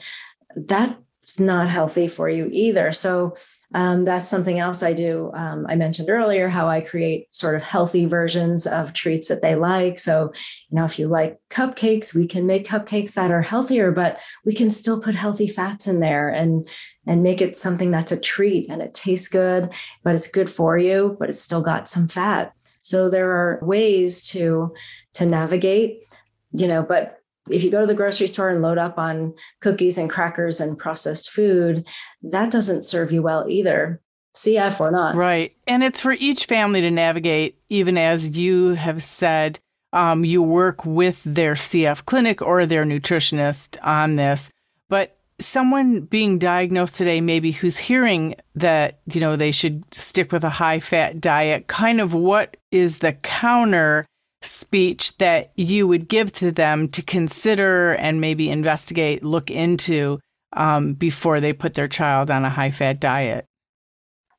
that's 0.55 1.39
not 1.39 1.69
healthy 1.69 2.07
for 2.07 2.29
you 2.29 2.49
either. 2.51 2.91
So 2.91 3.35
um, 3.73 4.03
that's 4.03 4.27
something 4.27 4.59
else 4.59 4.83
I 4.83 4.91
do. 4.91 5.31
Um, 5.33 5.65
I 5.69 5.75
mentioned 5.75 6.09
earlier 6.09 6.49
how 6.49 6.67
I 6.67 6.81
create 6.81 7.33
sort 7.33 7.55
of 7.55 7.61
healthy 7.61 8.05
versions 8.05 8.67
of 8.67 8.91
treats 8.91 9.29
that 9.29 9.41
they 9.41 9.55
like. 9.55 9.97
So, 9.97 10.33
you 10.69 10.75
know, 10.75 10.83
if 10.83 10.99
you 10.99 11.07
like 11.07 11.39
cupcakes, 11.49 12.13
we 12.13 12.27
can 12.27 12.45
make 12.45 12.67
cupcakes 12.67 13.13
that 13.15 13.31
are 13.31 13.41
healthier, 13.41 13.91
but 13.91 14.19
we 14.45 14.53
can 14.53 14.69
still 14.69 15.01
put 15.01 15.15
healthy 15.15 15.47
fats 15.47 15.87
in 15.87 16.01
there 16.01 16.29
and 16.29 16.67
and 17.07 17.23
make 17.23 17.41
it 17.41 17.55
something 17.55 17.91
that's 17.91 18.11
a 18.11 18.19
treat 18.19 18.69
and 18.69 18.81
it 18.81 18.93
tastes 18.93 19.27
good, 19.27 19.69
but 20.03 20.15
it's 20.15 20.27
good 20.27 20.49
for 20.49 20.77
you, 20.77 21.15
but 21.19 21.29
it's 21.29 21.41
still 21.41 21.61
got 21.61 21.87
some 21.87 22.07
fat. 22.07 22.53
So 22.81 23.09
there 23.09 23.31
are 23.31 23.59
ways 23.61 24.27
to 24.29 24.73
to 25.13 25.25
navigate, 25.25 26.03
you 26.51 26.67
know, 26.67 26.83
but 26.83 27.20
if 27.49 27.63
you 27.63 27.71
go 27.71 27.81
to 27.81 27.87
the 27.87 27.95
grocery 27.95 28.27
store 28.27 28.49
and 28.49 28.61
load 28.61 28.77
up 28.77 28.97
on 28.97 29.33
cookies 29.61 29.97
and 29.97 30.09
crackers 30.09 30.59
and 30.59 30.77
processed 30.77 31.31
food, 31.31 31.87
that 32.21 32.51
doesn't 32.51 32.83
serve 32.83 33.11
you 33.11 33.21
well 33.21 33.45
either. 33.49 34.01
CF 34.35 34.79
or 34.79 34.91
not. 34.91 35.15
Right. 35.15 35.53
And 35.67 35.83
it's 35.83 35.99
for 35.99 36.13
each 36.13 36.45
family 36.45 36.79
to 36.81 36.91
navigate, 36.91 37.59
even 37.69 37.97
as 37.97 38.37
you 38.37 38.69
have 38.75 39.03
said, 39.03 39.59
um, 39.93 40.23
you 40.23 40.41
work 40.41 40.85
with 40.85 41.21
their 41.25 41.55
CF 41.55 42.05
clinic 42.05 42.41
or 42.41 42.65
their 42.65 42.85
nutritionist 42.85 43.77
on 43.83 44.15
this. 44.15 44.49
But 44.87 45.17
someone 45.39 46.01
being 46.01 46.39
diagnosed 46.39 46.95
today, 46.95 47.19
maybe 47.19 47.51
who's 47.51 47.77
hearing 47.77 48.35
that, 48.55 48.99
you 49.11 49.19
know, 49.19 49.35
they 49.35 49.51
should 49.51 49.83
stick 49.93 50.31
with 50.31 50.43
a 50.43 50.49
high 50.49 50.79
fat 50.79 51.19
diet, 51.19 51.67
kind 51.67 51.99
of 51.99 52.13
what 52.13 52.55
is 52.71 52.99
the 52.99 53.13
counter 53.13 54.05
speech 54.41 55.17
that 55.17 55.51
you 55.55 55.87
would 55.87 56.07
give 56.07 56.33
to 56.33 56.51
them 56.51 56.87
to 56.89 57.01
consider 57.01 57.93
and 57.93 58.21
maybe 58.21 58.49
investigate, 58.49 59.23
look 59.23 59.51
into 59.51 60.19
um, 60.53 60.93
before 60.93 61.39
they 61.39 61.53
put 61.53 61.75
their 61.75 61.87
child 61.87 62.29
on 62.29 62.45
a 62.45 62.49
high 62.49 62.71
fat 62.71 62.99
diet? 62.99 63.45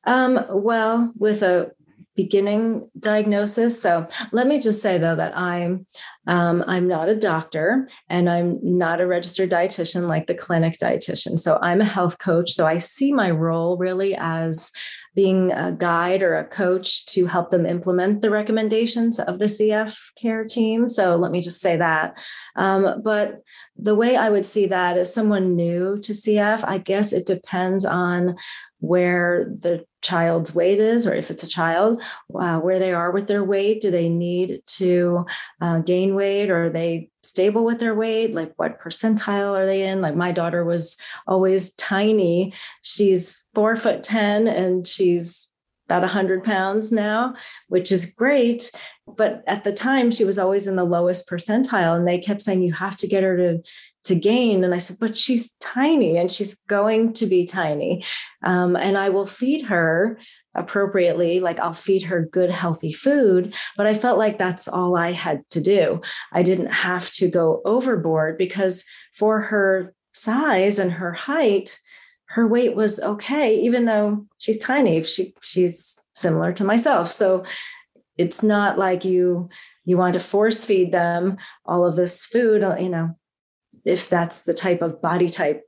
Um, 0.05 0.45
well, 0.49 1.11
with 1.17 1.41
a 1.41 1.71
beginning 2.15 2.89
diagnosis. 2.99 3.81
So 3.81 4.07
let 4.31 4.45
me 4.47 4.59
just 4.59 4.81
say 4.81 4.97
though 4.97 5.15
that 5.15 5.35
I'm 5.35 5.85
um, 6.27 6.63
I'm 6.67 6.87
not 6.87 7.09
a 7.09 7.15
doctor 7.15 7.87
and 8.07 8.29
I'm 8.29 8.59
not 8.61 9.01
a 9.01 9.07
registered 9.07 9.49
dietitian 9.49 10.07
like 10.07 10.27
the 10.27 10.35
clinic 10.35 10.73
dietitian. 10.73 11.39
So 11.39 11.57
I'm 11.61 11.81
a 11.81 11.85
health 11.85 12.19
coach. 12.19 12.51
So 12.51 12.65
I 12.65 12.77
see 12.77 13.13
my 13.13 13.31
role 13.31 13.77
really 13.77 14.15
as 14.15 14.71
being 15.15 15.51
a 15.51 15.71
guide 15.71 16.23
or 16.23 16.35
a 16.35 16.45
coach 16.45 17.05
to 17.05 17.25
help 17.25 17.49
them 17.49 17.65
implement 17.65 18.21
the 18.21 18.29
recommendations 18.29 19.19
of 19.19 19.39
the 19.39 19.45
CF 19.45 19.97
care 20.15 20.43
team. 20.43 20.89
So 20.89 21.15
let 21.15 21.31
me 21.31 21.41
just 21.41 21.61
say 21.61 21.77
that. 21.77 22.17
Um, 22.55 23.01
but 23.03 23.41
the 23.77 23.95
way 23.95 24.15
I 24.15 24.29
would 24.29 24.45
see 24.45 24.67
that 24.67 24.97
as 24.97 25.13
someone 25.13 25.55
new 25.55 25.97
to 25.99 26.11
CF, 26.11 26.63
I 26.63 26.77
guess 26.77 27.11
it 27.11 27.25
depends 27.25 27.85
on 27.85 28.37
where 28.79 29.45
the 29.45 29.85
child's 30.01 30.53
weight 30.53 30.79
is, 30.79 31.07
or 31.07 31.13
if 31.13 31.31
it's 31.31 31.43
a 31.43 31.49
child, 31.49 32.01
uh, 32.37 32.59
where 32.59 32.77
they 32.77 32.91
are 32.93 33.11
with 33.11 33.27
their 33.27 33.43
weight. 33.43 33.81
Do 33.81 33.89
they 33.89 34.09
need 34.09 34.61
to 34.77 35.25
uh, 35.61 35.79
gain 35.79 36.15
weight, 36.15 36.51
or 36.51 36.65
are 36.65 36.69
they 36.69 37.09
stable 37.23 37.63
with 37.63 37.79
their 37.79 37.95
weight? 37.95 38.33
Like, 38.33 38.53
what 38.57 38.79
percentile 38.79 39.57
are 39.57 39.65
they 39.65 39.87
in? 39.87 40.01
Like, 40.01 40.15
my 40.15 40.31
daughter 40.31 40.63
was 40.63 40.97
always 41.25 41.73
tiny. 41.75 42.53
She's 42.81 43.43
four 43.55 43.75
foot 43.75 44.03
10 44.03 44.47
and 44.47 44.85
she's 44.85 45.49
about 45.93 46.01
100 46.01 46.43
pounds 46.43 46.91
now, 46.91 47.35
which 47.67 47.91
is 47.91 48.07
great. 48.07 48.71
But 49.05 49.43
at 49.45 49.63
the 49.63 49.71
time, 49.71 50.09
she 50.09 50.25
was 50.25 50.39
always 50.39 50.65
in 50.65 50.75
the 50.75 50.83
lowest 50.83 51.29
percentile. 51.29 51.95
And 51.95 52.07
they 52.07 52.17
kept 52.17 52.41
saying, 52.41 52.63
you 52.63 52.73
have 52.73 52.97
to 52.97 53.07
get 53.07 53.23
her 53.23 53.37
to 53.37 53.61
to 54.05 54.15
gain. 54.15 54.65
And 54.65 54.73
I 54.73 54.79
said, 54.79 54.97
but 54.99 55.15
she's 55.15 55.53
tiny 55.61 56.17
and 56.17 56.29
she's 56.29 56.55
going 56.67 57.13
to 57.13 57.25
be 57.25 57.45
tiny. 57.45 58.03
Um, 58.43 58.75
and 58.75 58.97
I 58.97 59.07
will 59.07 59.25
feed 59.25 59.61
her 59.61 60.19
appropriately. 60.55 61.39
Like 61.39 61.61
I'll 61.61 61.71
feed 61.71 62.03
her 62.03 62.25
good, 62.25 62.51
healthy 62.51 62.91
food. 62.91 63.53
But 63.77 63.87
I 63.87 63.93
felt 63.93 64.17
like 64.17 64.37
that's 64.37 64.67
all 64.67 64.97
I 64.97 65.13
had 65.13 65.49
to 65.51 65.61
do. 65.61 66.01
I 66.33 66.43
didn't 66.43 66.73
have 66.73 67.11
to 67.11 67.29
go 67.29 67.61
overboard 67.63 68.37
because 68.37 68.83
for 69.17 69.39
her 69.39 69.93
size 70.11 70.79
and 70.79 70.91
her 70.91 71.13
height, 71.13 71.79
her 72.33 72.47
weight 72.47 72.75
was 72.75 72.99
okay, 72.99 73.59
even 73.59 73.85
though 73.85 74.25
she's 74.39 74.57
tiny. 74.57 75.03
She 75.03 75.35
she's 75.41 76.03
similar 76.13 76.51
to 76.53 76.63
myself. 76.63 77.07
So 77.07 77.43
it's 78.17 78.41
not 78.41 78.79
like 78.79 79.05
you 79.05 79.49
you 79.85 79.97
want 79.97 80.15
to 80.15 80.19
force 80.19 80.65
feed 80.65 80.91
them 80.91 81.37
all 81.65 81.85
of 81.85 81.95
this 81.95 82.25
food, 82.25 82.63
you 82.79 82.89
know, 82.89 83.15
if 83.85 84.09
that's 84.09 84.41
the 84.41 84.53
type 84.53 84.81
of 84.81 85.01
body 85.01 85.29
type 85.29 85.63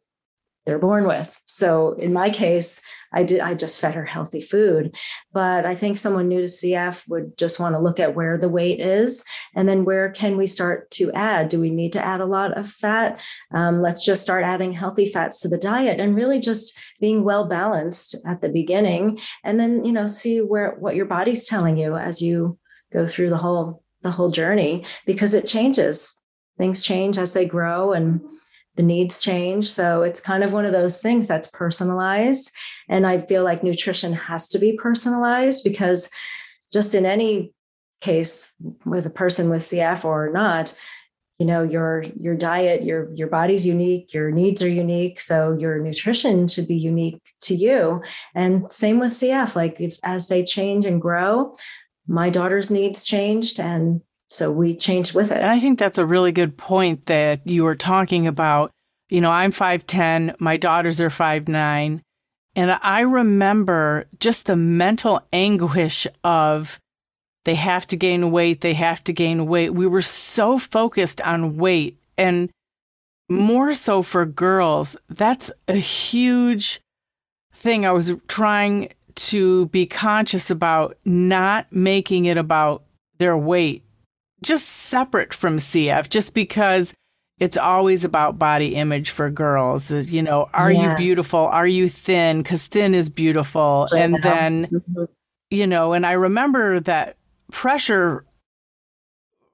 they're 0.66 0.80
born 0.80 1.08
with. 1.08 1.40
So 1.46 1.94
in 1.94 2.12
my 2.12 2.30
case, 2.30 2.82
I 3.14 3.24
did 3.24 3.40
I 3.40 3.54
just 3.54 3.80
fed 3.80 3.96
her 3.96 4.06
healthy 4.06 4.42
food. 4.42 4.96
But 5.32 5.66
I 5.66 5.74
think 5.74 5.98
someone 5.98 6.28
new 6.28 6.42
to 6.42 6.48
CF 6.48 7.08
would 7.08 7.38
just 7.38 7.60
want 7.60 7.76
to 7.76 7.80
look 7.80 8.00
at 8.00 8.16
where 8.16 8.38
the 8.38 8.50
weight 8.50 8.80
is 8.80 9.24
and 9.56 9.70
then 9.70 9.86
where 9.86 10.10
can 10.10 10.38
we 10.38 10.48
start 10.48 10.92
to 10.92 11.12
add? 11.14 11.50
Do 11.50 11.60
we 11.60 11.70
need 11.70 11.94
to 11.94 12.06
add 12.06 12.20
a 12.20 12.26
lot 12.26 12.58
of 12.58 12.70
fat? 12.70 13.20
Um, 13.52 13.82
let's 13.82 14.04
just 14.06 14.22
start 14.22 14.44
adding 14.44 14.74
healthy 14.74 15.06
fats 15.06 15.42
to 15.42 15.48
the 15.48 15.58
diet 15.58 16.00
and 16.00 16.16
really 16.16 16.40
just 16.40 16.78
being 17.00 17.24
well 17.24 17.46
balanced 17.48 18.16
at 18.28 18.42
the 18.42 18.50
beginning 18.50 19.20
and 19.44 19.60
then 19.60 19.84
you 19.86 19.92
know 19.92 20.08
see 20.08 20.42
where 20.42 20.76
what 20.80 20.96
your 20.96 21.06
body's 21.06 21.48
telling 21.48 21.78
you 21.78 21.96
as 21.96 22.22
you 22.22 22.58
go 22.92 23.08
through 23.08 23.30
the 23.30 23.38
whole 23.38 23.84
the 24.02 24.12
whole 24.12 24.30
journey 24.30 24.86
because 25.06 25.34
it 25.34 25.46
changes 25.46 26.22
things 26.58 26.84
change 26.84 27.18
as 27.18 27.34
they 27.34 27.46
grow 27.46 27.94
and 27.94 28.22
the 28.76 28.84
needs 28.84 29.20
change. 29.20 29.72
So 29.72 30.04
it's 30.04 30.20
kind 30.20 30.44
of 30.44 30.54
one 30.54 30.66
of 30.66 30.72
those 30.72 31.02
things 31.02 31.28
that's 31.28 31.50
personalized. 31.50 32.52
And 32.90 33.08
I 33.08 33.20
feel 33.20 33.44
like 33.44 33.64
nutrition 33.64 34.14
has 34.14 34.48
to 34.50 34.60
be 34.60 34.74
personalized 34.74 35.64
because 35.64 36.10
just 36.74 36.96
in 36.96 37.06
any 37.06 37.54
case 38.02 38.52
with 38.86 39.06
a 39.06 39.10
person 39.10 39.50
with 39.50 39.62
CF 39.62 40.04
or 40.04 40.30
not, 40.32 40.74
you 41.40 41.46
know 41.46 41.64
your 41.64 42.04
your 42.20 42.36
diet 42.36 42.84
your 42.84 43.14
your 43.14 43.28
body's 43.28 43.68
unique 43.68 44.14
your 44.14 44.32
needs 44.32 44.64
are 44.64 44.70
unique 44.70 45.20
so 45.20 45.52
your 45.60 45.80
nutrition 45.80 46.48
should 46.48 46.68
be 46.68 46.78
unique 46.78 47.22
to 47.42 47.54
you 47.56 48.02
and 48.36 48.72
same 48.72 49.00
with 49.00 49.12
cf 49.12 49.56
like 49.56 49.82
if, 49.82 49.98
as 50.04 50.30
they 50.30 50.44
change 50.44 50.86
and 50.86 51.02
grow 51.02 51.54
my 52.08 52.30
daughter's 52.30 52.72
needs 52.72 53.06
changed 53.06 53.60
and 53.60 54.02
so 54.30 54.52
we 54.52 54.76
changed 54.76 55.14
with 55.14 55.32
it 55.32 55.38
and 55.38 55.52
i 55.52 55.60
think 55.60 55.78
that's 55.78 55.98
a 55.98 56.06
really 56.06 56.32
good 56.32 56.58
point 56.58 57.06
that 57.06 57.46
you 57.46 57.64
were 57.64 57.76
talking 57.76 58.28
about 58.28 58.72
you 59.10 59.22
know 59.22 59.32
i'm 59.32 59.52
5'10 59.52 60.36
my 60.40 60.58
daughters 60.58 61.00
are 61.00 61.10
5'9 61.10 62.02
and 62.56 62.72
i 62.72 63.00
remember 63.02 64.06
just 64.20 64.46
the 64.46 64.56
mental 64.56 65.22
anguish 65.32 66.08
of 66.24 66.80
they 67.46 67.56
have 67.56 67.88
to 67.88 67.96
gain 67.96 68.32
weight. 68.32 68.62
They 68.62 68.74
have 68.74 69.04
to 69.06 69.14
gain 69.14 69.46
weight. 69.46 69.70
We 69.70 69.88
were 69.88 70.02
so 70.02 70.60
focused 70.60 71.22
on 71.22 71.58
weight 71.58 71.98
and 72.18 72.50
more 73.30 73.74
so 73.74 74.02
for 74.02 74.26
girls. 74.26 74.98
That's 75.10 75.52
a 75.68 75.76
huge 75.76 76.82
thing. 77.54 77.86
I 77.86 77.92
was 77.92 78.14
trying 78.28 78.90
to 79.16 79.68
be 79.68 79.86
conscious 79.86 80.50
about 80.50 80.98
not 81.06 81.72
making 81.72 82.26
it 82.26 82.36
about 82.38 82.84
their 83.20 83.38
weight, 83.38 83.84
just 84.44 84.68
separate 84.68 85.34
from 85.34 85.58
CF, 85.58 86.10
just 86.10 86.34
because 86.34 86.94
it's 87.40 87.58
always 87.58 88.04
about 88.04 88.40
body 88.40 88.76
image 88.76 89.10
for 89.10 89.30
girls. 89.30 89.92
Is, 89.92 90.12
You 90.12 90.22
know, 90.22 90.48
are 90.54 90.72
yes. 90.72 90.84
you 90.84 91.06
beautiful? 91.06 91.40
Are 91.40 91.68
you 91.68 91.90
thin? 91.90 92.42
Because 92.42 92.66
thin 92.66 92.96
is 92.96 93.10
beautiful. 93.10 93.88
and 93.96 94.22
then, 94.22 94.68
mm-hmm. 94.68 95.04
you 95.50 95.68
know, 95.68 95.94
and 95.94 96.06
I 96.06 96.14
remember 96.14 96.80
that 96.82 97.18
pressure 97.52 98.26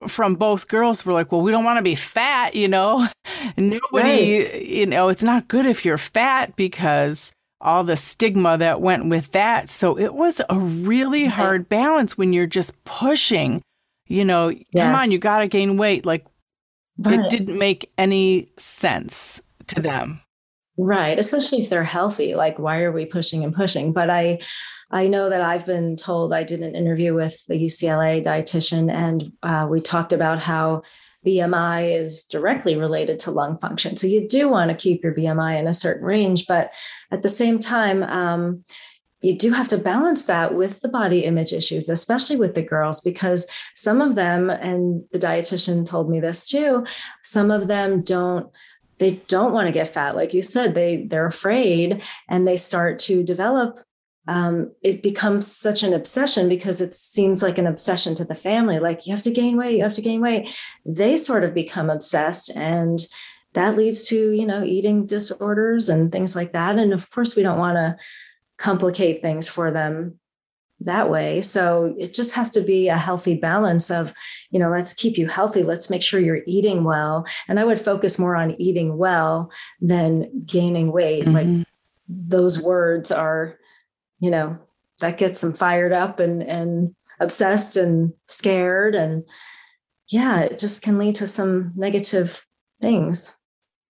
from 0.07 0.35
both 0.35 0.67
girls 0.67 1.05
were 1.05 1.13
like, 1.13 1.31
well, 1.31 1.41
we 1.41 1.51
don't 1.51 1.63
want 1.63 1.77
to 1.77 1.83
be 1.83 1.95
fat, 1.95 2.55
you 2.55 2.67
know. 2.67 3.07
Nobody, 3.57 4.43
right. 4.43 4.61
you 4.65 4.85
know, 4.85 5.09
it's 5.09 5.23
not 5.23 5.47
good 5.47 5.65
if 5.65 5.85
you're 5.85 5.97
fat 5.97 6.55
because 6.55 7.31
all 7.59 7.83
the 7.83 7.95
stigma 7.95 8.57
that 8.57 8.81
went 8.81 9.09
with 9.09 9.31
that. 9.31 9.69
So 9.69 9.97
it 9.97 10.13
was 10.13 10.41
a 10.49 10.59
really 10.59 11.25
hard 11.25 11.69
balance 11.69 12.17
when 12.17 12.33
you're 12.33 12.47
just 12.47 12.83
pushing, 12.83 13.61
you 14.11 14.25
know, 14.25 14.49
yes. 14.49 14.65
come 14.73 14.95
on, 14.95 15.11
you 15.11 15.17
got 15.17 15.39
to 15.39 15.47
gain 15.47 15.77
weight. 15.77 16.05
Like 16.05 16.25
right. 16.97 17.19
it 17.19 17.29
didn't 17.29 17.57
make 17.57 17.91
any 17.97 18.51
sense 18.57 19.41
to 19.67 19.81
them. 19.81 20.21
Right. 20.77 21.17
Especially 21.17 21.59
if 21.59 21.69
they're 21.69 21.83
healthy. 21.83 22.35
Like, 22.35 22.57
why 22.59 22.81
are 22.81 22.91
we 22.91 23.05
pushing 23.05 23.43
and 23.43 23.53
pushing? 23.53 23.93
But 23.93 24.09
I, 24.09 24.39
I 24.89 25.07
know 25.07 25.29
that 25.29 25.41
I've 25.41 25.65
been 25.65 25.95
told 25.95 26.33
I 26.33 26.43
did 26.43 26.61
an 26.61 26.75
interview 26.75 27.13
with 27.13 27.45
the 27.47 27.55
UCLA 27.55 28.23
dietitian, 28.23 28.91
and 28.91 29.31
uh, 29.43 29.67
we 29.69 29.79
talked 29.79 30.11
about 30.11 30.39
how 30.39 30.81
BMI 31.25 31.97
is 31.97 32.23
directly 32.23 32.75
related 32.75 33.19
to 33.19 33.31
lung 33.31 33.57
function. 33.57 33.95
So 33.95 34.07
you 34.07 34.27
do 34.27 34.49
want 34.49 34.69
to 34.69 34.75
keep 34.75 35.03
your 35.03 35.13
BMI 35.13 35.59
in 35.59 35.67
a 35.67 35.73
certain 35.73 36.05
range, 36.05 36.47
but 36.47 36.73
at 37.11 37.21
the 37.21 37.29
same 37.29 37.59
time, 37.59 38.03
um, 38.03 38.63
you 39.21 39.37
do 39.37 39.51
have 39.51 39.67
to 39.69 39.77
balance 39.77 40.25
that 40.25 40.55
with 40.55 40.79
the 40.81 40.89
body 40.89 41.25
image 41.25 41.53
issues, 41.53 41.89
especially 41.89 42.35
with 42.35 42.55
the 42.55 42.63
girls, 42.63 43.01
because 43.01 43.45
some 43.75 44.01
of 44.01 44.15
them, 44.15 44.49
and 44.49 45.03
the 45.11 45.19
dietitian 45.19 45.85
told 45.85 46.09
me 46.09 46.19
this 46.19 46.49
too, 46.49 46.85
some 47.23 47.51
of 47.51 47.67
them 47.67 48.01
don't 48.01 48.49
they 48.97 49.13
don't 49.27 49.51
want 49.51 49.65
to 49.65 49.71
get 49.71 49.87
fat 49.87 50.15
like 50.15 50.31
you 50.31 50.43
said 50.43 50.75
they 50.75 51.07
they're 51.07 51.25
afraid 51.25 52.03
and 52.29 52.47
they 52.47 52.55
start 52.55 52.99
to 52.99 53.23
develop 53.23 53.79
um, 54.27 54.71
it 54.83 55.01
becomes 55.01 55.47
such 55.47 55.83
an 55.83 55.93
obsession 55.93 56.47
because 56.47 56.79
it 56.81 56.93
seems 56.93 57.41
like 57.41 57.57
an 57.57 57.67
obsession 57.67 58.13
to 58.15 58.25
the 58.25 58.35
family. 58.35 58.79
Like, 58.79 59.07
you 59.07 59.13
have 59.13 59.23
to 59.23 59.31
gain 59.31 59.57
weight, 59.57 59.77
you 59.77 59.83
have 59.83 59.95
to 59.95 60.01
gain 60.01 60.21
weight. 60.21 60.55
They 60.85 61.17
sort 61.17 61.43
of 61.43 61.53
become 61.53 61.89
obsessed. 61.89 62.55
And 62.55 62.99
that 63.53 63.75
leads 63.75 64.07
to, 64.09 64.31
you 64.31 64.45
know, 64.45 64.63
eating 64.63 65.05
disorders 65.05 65.89
and 65.89 66.11
things 66.11 66.35
like 66.35 66.53
that. 66.53 66.77
And 66.77 66.93
of 66.93 67.09
course, 67.09 67.35
we 67.35 67.43
don't 67.43 67.59
want 67.59 67.75
to 67.75 67.97
complicate 68.61 69.21
things 69.21 69.49
for 69.49 69.71
them 69.71 70.19
that 70.79 71.09
way. 71.09 71.41
So 71.41 71.95
it 71.99 72.13
just 72.13 72.33
has 72.35 72.49
to 72.51 72.61
be 72.61 72.87
a 72.87 72.97
healthy 72.97 73.35
balance 73.35 73.91
of, 73.91 74.13
you 74.49 74.59
know, 74.59 74.69
let's 74.69 74.93
keep 74.93 75.17
you 75.17 75.27
healthy. 75.27 75.61
Let's 75.61 75.89
make 75.89 76.01
sure 76.01 76.19
you're 76.19 76.41
eating 76.47 76.83
well. 76.83 77.25
And 77.47 77.59
I 77.59 77.65
would 77.65 77.79
focus 77.79 78.17
more 78.17 78.35
on 78.35 78.59
eating 78.59 78.97
well 78.97 79.51
than 79.79 80.43
gaining 80.45 80.91
weight. 80.91 81.25
Mm-hmm. 81.25 81.57
Like 81.59 81.67
those 82.11 82.61
words 82.61 83.11
are 83.11 83.57
you 84.19 84.29
know 84.29 84.57
that 84.99 85.17
gets 85.17 85.41
them 85.41 85.53
fired 85.53 85.91
up 85.91 86.19
and 86.19 86.41
and 86.43 86.95
obsessed 87.19 87.77
and 87.77 88.13
scared 88.27 88.95
and 88.95 89.23
yeah 90.09 90.41
it 90.41 90.59
just 90.59 90.81
can 90.81 90.97
lead 90.97 91.15
to 91.15 91.27
some 91.27 91.71
negative 91.75 92.45
things 92.79 93.35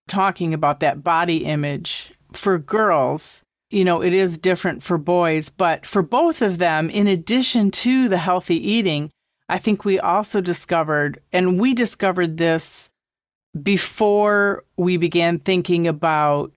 talking 0.08 0.54
about 0.54 0.80
that 0.80 1.04
body 1.04 1.46
image 1.46 2.14
for 2.34 2.58
girls 2.58 3.44
you 3.72 3.84
know 3.84 4.02
it 4.02 4.14
is 4.14 4.38
different 4.38 4.84
for 4.84 4.98
boys 4.98 5.50
but 5.50 5.86
for 5.86 6.02
both 6.02 6.42
of 6.42 6.58
them 6.58 6.90
in 6.90 7.08
addition 7.08 7.72
to 7.72 8.08
the 8.08 8.18
healthy 8.18 8.56
eating 8.56 9.10
i 9.50 9.58
think 9.58 9.84
we 9.84 10.00
also 10.00 10.42
discovered 10.42 11.20
and 11.32 11.60
we 11.60 11.74
discovered 11.74 12.38
this 12.38 12.90
before 13.62 14.64
we 14.78 14.98
began 14.98 15.40
thinking 15.40 15.88
about 15.88 16.52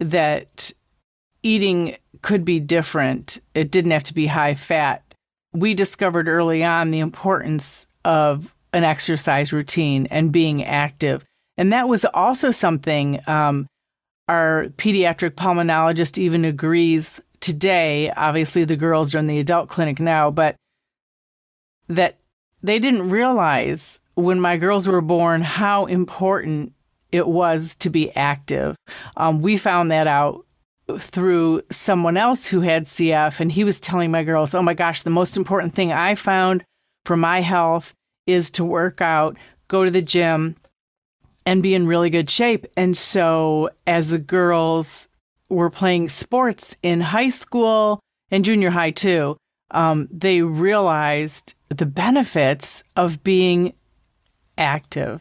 that 0.00 0.72
eating 1.42 1.96
could 2.22 2.44
be 2.44 2.58
different. 2.58 3.40
It 3.54 3.70
didn't 3.70 3.90
have 3.92 4.04
to 4.04 4.14
be 4.14 4.26
high 4.26 4.54
fat. 4.54 5.02
We 5.52 5.74
discovered 5.74 6.28
early 6.28 6.64
on 6.64 6.90
the 6.90 7.00
importance 7.00 7.86
of 8.04 8.52
an 8.72 8.82
exercise 8.82 9.52
routine 9.52 10.06
and 10.10 10.32
being 10.32 10.64
active. 10.64 11.24
And 11.56 11.72
that 11.72 11.88
was 11.88 12.04
also 12.06 12.50
something 12.50 13.20
um, 13.28 13.66
our 14.28 14.66
pediatric 14.76 15.30
pulmonologist 15.32 16.18
even 16.18 16.44
agrees 16.44 17.20
today. 17.40 18.10
Obviously, 18.10 18.64
the 18.64 18.76
girls 18.76 19.14
are 19.14 19.18
in 19.18 19.26
the 19.26 19.38
adult 19.38 19.68
clinic 19.68 20.00
now, 20.00 20.30
but 20.30 20.56
that 21.88 22.18
they 22.62 22.78
didn't 22.78 23.10
realize 23.10 24.00
when 24.14 24.40
my 24.40 24.56
girls 24.56 24.88
were 24.88 25.00
born 25.00 25.42
how 25.42 25.86
important 25.86 26.72
it 27.12 27.28
was 27.28 27.74
to 27.76 27.90
be 27.90 28.10
active. 28.16 28.76
Um, 29.16 29.42
we 29.42 29.56
found 29.56 29.90
that 29.90 30.06
out 30.06 30.46
through 30.98 31.62
someone 31.70 32.16
else 32.16 32.46
who 32.48 32.60
had 32.60 32.84
CF, 32.84 33.40
and 33.40 33.52
he 33.52 33.64
was 33.64 33.80
telling 33.80 34.10
my 34.10 34.24
girls, 34.24 34.54
Oh 34.54 34.62
my 34.62 34.74
gosh, 34.74 35.02
the 35.02 35.10
most 35.10 35.36
important 35.36 35.74
thing 35.74 35.92
I 35.92 36.14
found 36.14 36.64
for 37.04 37.16
my 37.16 37.40
health 37.40 37.92
is 38.26 38.50
to 38.52 38.64
work 38.64 39.00
out, 39.00 39.36
go 39.68 39.84
to 39.84 39.90
the 39.90 40.02
gym, 40.02 40.56
and 41.46 41.62
be 41.62 41.74
in 41.74 41.86
really 41.86 42.10
good 42.10 42.30
shape. 42.30 42.66
And 42.76 42.96
so, 42.96 43.70
as 43.86 44.10
the 44.10 44.18
girls 44.18 45.08
were 45.48 45.70
playing 45.70 46.08
sports 46.08 46.76
in 46.82 47.00
high 47.00 47.28
school 47.28 48.00
and 48.30 48.44
junior 48.44 48.70
high 48.70 48.90
too, 48.90 49.36
um, 49.70 50.08
they 50.10 50.42
realized 50.42 51.54
the 51.68 51.86
benefits 51.86 52.82
of 52.96 53.22
being 53.22 53.74
active. 54.56 55.20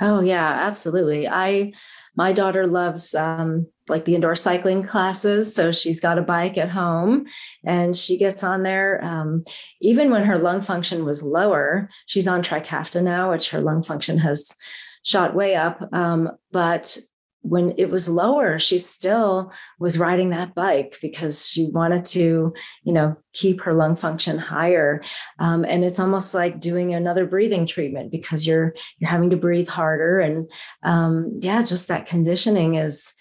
Oh, 0.00 0.20
yeah, 0.20 0.48
absolutely. 0.48 1.28
I, 1.28 1.72
my 2.16 2.32
daughter 2.32 2.66
loves 2.66 3.14
um, 3.14 3.66
like 3.88 4.04
the 4.04 4.14
indoor 4.14 4.34
cycling 4.34 4.82
classes. 4.82 5.54
So 5.54 5.72
she's 5.72 6.00
got 6.00 6.18
a 6.18 6.22
bike 6.22 6.58
at 6.58 6.70
home 6.70 7.26
and 7.64 7.96
she 7.96 8.18
gets 8.18 8.42
on 8.42 8.62
there. 8.62 9.02
Um, 9.02 9.42
even 9.80 10.10
when 10.10 10.24
her 10.24 10.38
lung 10.38 10.60
function 10.60 11.04
was 11.04 11.22
lower, 11.22 11.88
she's 12.06 12.28
on 12.28 12.42
Trikafta 12.42 13.02
now, 13.02 13.30
which 13.30 13.50
her 13.50 13.60
lung 13.60 13.82
function 13.82 14.18
has 14.18 14.54
shot 15.02 15.34
way 15.34 15.54
up. 15.56 15.82
Um, 15.92 16.30
but 16.50 16.98
when 17.42 17.74
it 17.76 17.90
was 17.90 18.08
lower, 18.08 18.58
she 18.58 18.78
still 18.78 19.52
was 19.80 19.98
riding 19.98 20.30
that 20.30 20.54
bike 20.54 20.96
because 21.02 21.48
she 21.48 21.68
wanted 21.70 22.04
to, 22.04 22.52
you 22.84 22.92
know, 22.92 23.16
keep 23.32 23.60
her 23.60 23.74
lung 23.74 23.96
function 23.96 24.38
higher. 24.38 25.02
Um, 25.40 25.64
and 25.64 25.84
it's 25.84 25.98
almost 25.98 26.34
like 26.34 26.60
doing 26.60 26.94
another 26.94 27.26
breathing 27.26 27.66
treatment 27.66 28.12
because 28.12 28.46
you're 28.46 28.74
you're 28.98 29.10
having 29.10 29.30
to 29.30 29.36
breathe 29.36 29.68
harder. 29.68 30.20
And 30.20 30.50
um, 30.84 31.32
yeah, 31.38 31.62
just 31.62 31.88
that 31.88 32.06
conditioning 32.06 32.76
is 32.76 33.12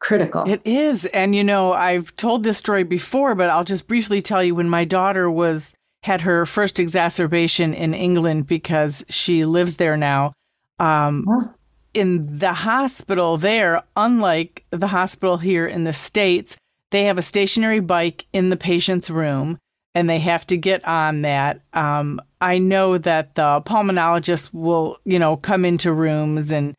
critical. 0.00 0.48
It 0.48 0.60
is. 0.64 1.06
And 1.06 1.34
you 1.34 1.44
know, 1.44 1.72
I've 1.72 2.14
told 2.16 2.42
this 2.42 2.58
story 2.58 2.82
before, 2.82 3.36
but 3.36 3.50
I'll 3.50 3.64
just 3.64 3.86
briefly 3.86 4.20
tell 4.22 4.42
you 4.42 4.56
when 4.56 4.68
my 4.68 4.84
daughter 4.84 5.30
was 5.30 5.74
had 6.02 6.22
her 6.22 6.46
first 6.46 6.78
exacerbation 6.78 7.74
in 7.74 7.94
England 7.94 8.46
because 8.46 9.04
she 9.08 9.44
lives 9.44 9.76
there 9.76 9.96
now. 9.96 10.32
Um, 10.78 11.24
huh? 11.28 11.48
In 11.94 12.38
the 12.38 12.52
hospital 12.52 13.36
there, 13.36 13.82
unlike 13.96 14.64
the 14.70 14.88
hospital 14.88 15.38
here 15.38 15.66
in 15.66 15.84
the 15.84 15.92
States, 15.92 16.56
they 16.90 17.04
have 17.04 17.18
a 17.18 17.22
stationary 17.22 17.80
bike 17.80 18.26
in 18.32 18.50
the 18.50 18.56
patient's 18.56 19.10
room 19.10 19.58
and 19.94 20.08
they 20.08 20.18
have 20.20 20.46
to 20.46 20.56
get 20.56 20.86
on 20.86 21.22
that. 21.22 21.60
Um, 21.72 22.20
I 22.40 22.58
know 22.58 22.98
that 22.98 23.34
the 23.34 23.62
pulmonologist 23.66 24.52
will, 24.52 24.98
you 25.04 25.18
know, 25.18 25.36
come 25.36 25.64
into 25.64 25.92
rooms 25.92 26.50
and 26.52 26.74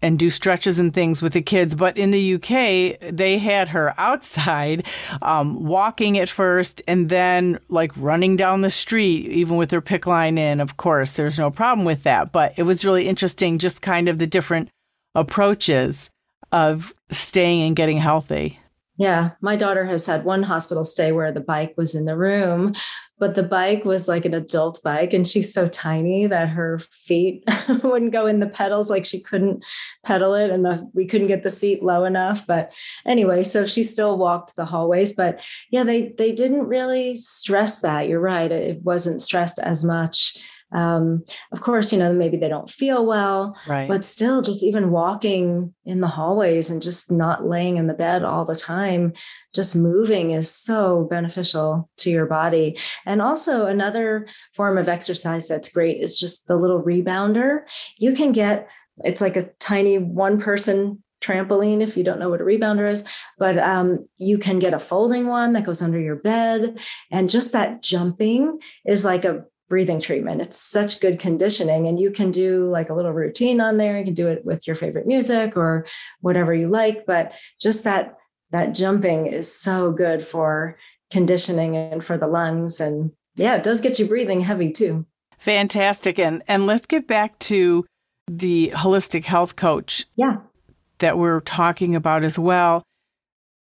and 0.00 0.18
do 0.18 0.30
stretches 0.30 0.78
and 0.78 0.94
things 0.94 1.20
with 1.20 1.32
the 1.32 1.42
kids. 1.42 1.74
But 1.74 1.96
in 1.96 2.10
the 2.10 2.34
UK, 2.34 3.12
they 3.12 3.38
had 3.38 3.68
her 3.68 3.94
outside, 3.98 4.86
um, 5.22 5.64
walking 5.64 6.18
at 6.18 6.28
first, 6.28 6.82
and 6.86 7.08
then 7.08 7.58
like 7.68 7.92
running 7.96 8.36
down 8.36 8.62
the 8.62 8.70
street, 8.70 9.26
even 9.30 9.56
with 9.56 9.70
her 9.70 9.82
PICC 9.82 10.06
line 10.06 10.38
in. 10.38 10.60
Of 10.60 10.76
course, 10.76 11.14
there's 11.14 11.38
no 11.38 11.50
problem 11.50 11.84
with 11.84 12.02
that. 12.04 12.32
But 12.32 12.54
it 12.56 12.62
was 12.62 12.84
really 12.84 13.08
interesting, 13.08 13.58
just 13.58 13.82
kind 13.82 14.08
of 14.08 14.18
the 14.18 14.26
different 14.26 14.70
approaches 15.14 16.10
of 16.52 16.94
staying 17.10 17.62
and 17.66 17.76
getting 17.76 17.98
healthy. 17.98 18.60
Yeah, 18.96 19.30
my 19.40 19.54
daughter 19.54 19.86
has 19.86 20.06
had 20.06 20.24
one 20.24 20.42
hospital 20.42 20.84
stay 20.84 21.12
where 21.12 21.30
the 21.30 21.40
bike 21.40 21.74
was 21.76 21.94
in 21.94 22.04
the 22.04 22.16
room, 22.16 22.74
but 23.18 23.34
the 23.34 23.42
bike 23.42 23.84
was 23.84 24.08
like 24.08 24.24
an 24.24 24.34
adult 24.34 24.80
bike 24.82 25.12
and 25.12 25.26
she's 25.26 25.52
so 25.52 25.68
tiny 25.68 26.26
that 26.26 26.48
her 26.48 26.78
feet 26.78 27.44
wouldn't 27.82 28.12
go 28.12 28.26
in 28.26 28.40
the 28.40 28.46
pedals. 28.46 28.90
Like 28.90 29.04
she 29.04 29.20
couldn't 29.20 29.64
pedal 30.04 30.34
it 30.34 30.50
and 30.50 30.64
the, 30.64 30.88
we 30.94 31.06
couldn't 31.06 31.26
get 31.26 31.42
the 31.42 31.50
seat 31.50 31.82
low 31.82 32.04
enough. 32.04 32.46
But 32.46 32.72
anyway 33.06 33.42
so 33.42 33.66
she 33.66 33.82
still 33.82 34.18
walked 34.18 34.56
the 34.56 34.64
hallways. 34.64 35.12
But 35.12 35.40
yeah 35.70 35.82
they 35.82 36.14
they 36.18 36.32
didn't 36.32 36.66
really 36.66 37.14
stress 37.14 37.80
that. 37.80 38.08
You're 38.08 38.20
right. 38.20 38.50
It 38.50 38.82
wasn't 38.82 39.22
stressed 39.22 39.58
as 39.58 39.84
much 39.84 40.38
um, 40.72 41.24
of 41.52 41.62
course, 41.62 41.92
you 41.92 41.98
know, 41.98 42.12
maybe 42.12 42.36
they 42.36 42.48
don't 42.48 42.68
feel 42.68 43.06
well, 43.06 43.56
right. 43.66 43.88
but 43.88 44.04
still 44.04 44.42
just 44.42 44.62
even 44.62 44.90
walking 44.90 45.74
in 45.86 46.00
the 46.00 46.08
hallways 46.08 46.70
and 46.70 46.82
just 46.82 47.10
not 47.10 47.46
laying 47.46 47.78
in 47.78 47.86
the 47.86 47.94
bed 47.94 48.22
all 48.22 48.44
the 48.44 48.56
time, 48.56 49.14
just 49.54 49.74
moving 49.74 50.32
is 50.32 50.50
so 50.50 51.06
beneficial 51.10 51.88
to 51.98 52.10
your 52.10 52.26
body. 52.26 52.78
And 53.06 53.22
also 53.22 53.66
another 53.66 54.28
form 54.54 54.76
of 54.76 54.88
exercise 54.88 55.48
that's 55.48 55.70
great 55.70 56.02
is 56.02 56.18
just 56.18 56.46
the 56.46 56.56
little 56.56 56.82
rebounder. 56.82 57.60
You 57.96 58.12
can 58.12 58.32
get 58.32 58.68
it's 59.04 59.20
like 59.20 59.36
a 59.36 59.48
tiny 59.60 59.96
one 59.96 60.40
person 60.40 61.02
trampoline 61.20 61.82
if 61.82 61.96
you 61.96 62.04
don't 62.04 62.18
know 62.18 62.30
what 62.30 62.40
a 62.40 62.44
rebounder 62.44 62.88
is 62.88 63.04
but 63.38 63.58
um, 63.58 64.08
you 64.18 64.38
can 64.38 64.58
get 64.60 64.72
a 64.72 64.78
folding 64.78 65.26
one 65.26 65.52
that 65.52 65.64
goes 65.64 65.82
under 65.82 65.98
your 65.98 66.14
bed 66.14 66.78
and 67.10 67.28
just 67.28 67.52
that 67.52 67.82
jumping 67.82 68.58
is 68.86 69.04
like 69.04 69.24
a 69.24 69.44
breathing 69.68 70.00
treatment. 70.00 70.40
It's 70.40 70.58
such 70.58 71.00
good 71.00 71.18
conditioning. 71.18 71.86
And 71.86 72.00
you 72.00 72.10
can 72.10 72.30
do 72.30 72.68
like 72.70 72.90
a 72.90 72.94
little 72.94 73.12
routine 73.12 73.60
on 73.60 73.76
there. 73.76 73.98
You 73.98 74.04
can 74.04 74.14
do 74.14 74.28
it 74.28 74.44
with 74.44 74.66
your 74.66 74.76
favorite 74.76 75.06
music 75.06 75.56
or 75.56 75.86
whatever 76.20 76.54
you 76.54 76.68
like. 76.68 77.06
But 77.06 77.32
just 77.60 77.84
that 77.84 78.16
that 78.50 78.74
jumping 78.74 79.26
is 79.26 79.52
so 79.52 79.92
good 79.92 80.24
for 80.24 80.78
conditioning 81.10 81.76
and 81.76 82.02
for 82.02 82.16
the 82.16 82.26
lungs. 82.26 82.80
And 82.80 83.12
yeah, 83.36 83.56
it 83.56 83.62
does 83.62 83.80
get 83.80 83.98
you 83.98 84.06
breathing 84.06 84.40
heavy 84.40 84.72
too. 84.72 85.06
Fantastic. 85.38 86.18
And 86.18 86.42
and 86.48 86.66
let's 86.66 86.86
get 86.86 87.06
back 87.06 87.38
to 87.40 87.84
the 88.26 88.72
holistic 88.74 89.24
health 89.24 89.56
coach. 89.56 90.06
Yeah. 90.16 90.38
That 90.98 91.18
we're 91.18 91.40
talking 91.40 91.94
about 91.94 92.24
as 92.24 92.38
well. 92.38 92.82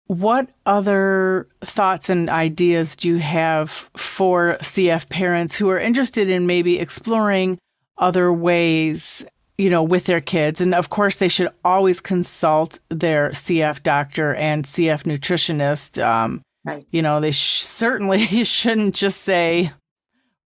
What 0.08 0.50
other 0.66 1.48
thoughts 1.62 2.10
and 2.10 2.30
ideas 2.30 2.96
do 2.96 3.10
you 3.10 3.20
have 3.20 3.70
for 3.96 4.58
CF 4.62 5.08
parents 5.10 5.58
who 5.58 5.70
are 5.70 5.80
interested 5.80 6.30
in 6.30 6.46
maybe 6.46 6.78
exploring 6.78 7.58
other 7.98 8.34
ways, 8.34 9.26
you 9.58 9.70
know, 9.70 9.82
with 9.82 10.06
their 10.06 10.22
kids? 10.22 10.60
And 10.60 10.76
of 10.76 10.90
course, 10.90 11.18
they 11.18 11.30
should 11.30 11.50
always 11.64 12.02
consult 12.02 12.80
their 12.90 13.30
CF 13.30 13.82
doctor 13.82 14.36
and 14.36 14.66
CF 14.66 15.04
nutritionist. 15.04 16.04
Um, 16.04 16.42
right. 16.66 16.86
You 16.92 17.02
know, 17.02 17.22
they 17.22 17.32
sh- 17.32 17.62
certainly 17.62 18.26
shouldn't 18.44 18.96
just 18.96 19.22
say, 19.22 19.72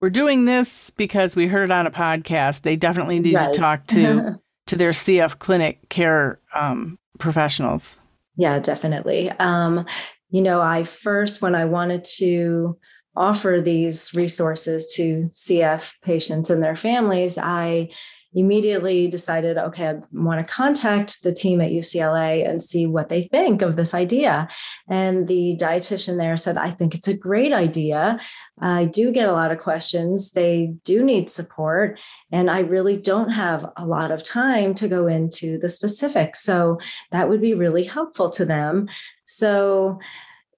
we're 0.02 0.10
doing 0.12 0.46
this 0.46 0.92
because 0.92 1.36
we 1.36 1.48
heard 1.48 1.70
it 1.70 1.72
on 1.72 1.88
a 1.88 1.92
podcast. 1.92 2.62
They 2.62 2.76
definitely 2.76 3.20
need 3.20 3.36
right. 3.36 3.52
to 3.52 3.60
talk 3.60 3.88
to 3.88 4.40
to 4.68 4.76
their 4.76 4.92
CF 4.92 5.40
clinic 5.40 5.90
care 5.90 6.40
um, 6.54 7.00
professionals. 7.18 7.98
Yeah, 8.38 8.60
definitely. 8.60 9.32
Um, 9.40 9.86
you 10.30 10.42
know, 10.42 10.62
I 10.62 10.84
first, 10.84 11.42
when 11.42 11.56
I 11.56 11.66
wanted 11.66 12.04
to 12.18 12.78
offer 13.16 13.60
these 13.64 14.12
resources 14.14 14.94
to 14.96 15.30
CF 15.32 15.94
patients 16.04 16.50
and 16.50 16.62
their 16.62 16.76
families, 16.76 17.38
I 17.38 17.90
immediately 18.38 19.08
decided, 19.08 19.58
okay, 19.58 19.88
I 19.88 19.96
want 20.12 20.46
to 20.46 20.54
contact 20.54 21.24
the 21.24 21.32
team 21.32 21.60
at 21.60 21.72
UCLA 21.72 22.48
and 22.48 22.62
see 22.62 22.86
what 22.86 23.10
they 23.10 23.24
think 23.24 23.64
of 23.64 23.76
this 23.76 23.96
idea. 23.96 24.48
And 24.88 25.28
the 25.28 25.58
dietitian 25.60 26.20
there 26.20 26.38
said, 26.38 26.56
I 26.56 26.70
think 26.70 26.94
it's 26.94 27.08
a 27.08 27.18
great 27.18 27.52
idea. 27.52 28.20
I 28.62 28.86
do 28.86 29.12
get 29.12 29.28
a 29.28 29.32
lot 29.32 29.52
of 29.52 29.58
questions. 29.58 30.32
They 30.32 30.76
do 30.84 31.04
need 31.04 31.32
support. 31.32 32.00
And 32.32 32.52
I 32.52 32.60
really 32.60 32.96
don't 32.96 33.32
have 33.32 33.66
a 33.76 33.88
lot 33.88 34.12
of 34.12 34.22
time 34.22 34.76
to 34.76 34.88
go 34.88 35.08
into 35.08 35.58
the 35.58 35.70
specifics. 35.70 36.42
So 36.44 36.78
that 37.12 37.30
would 37.30 37.42
be 37.42 37.56
really 37.56 37.84
helpful 37.84 38.30
to 38.30 38.46
them. 38.46 38.88
So, 39.26 40.00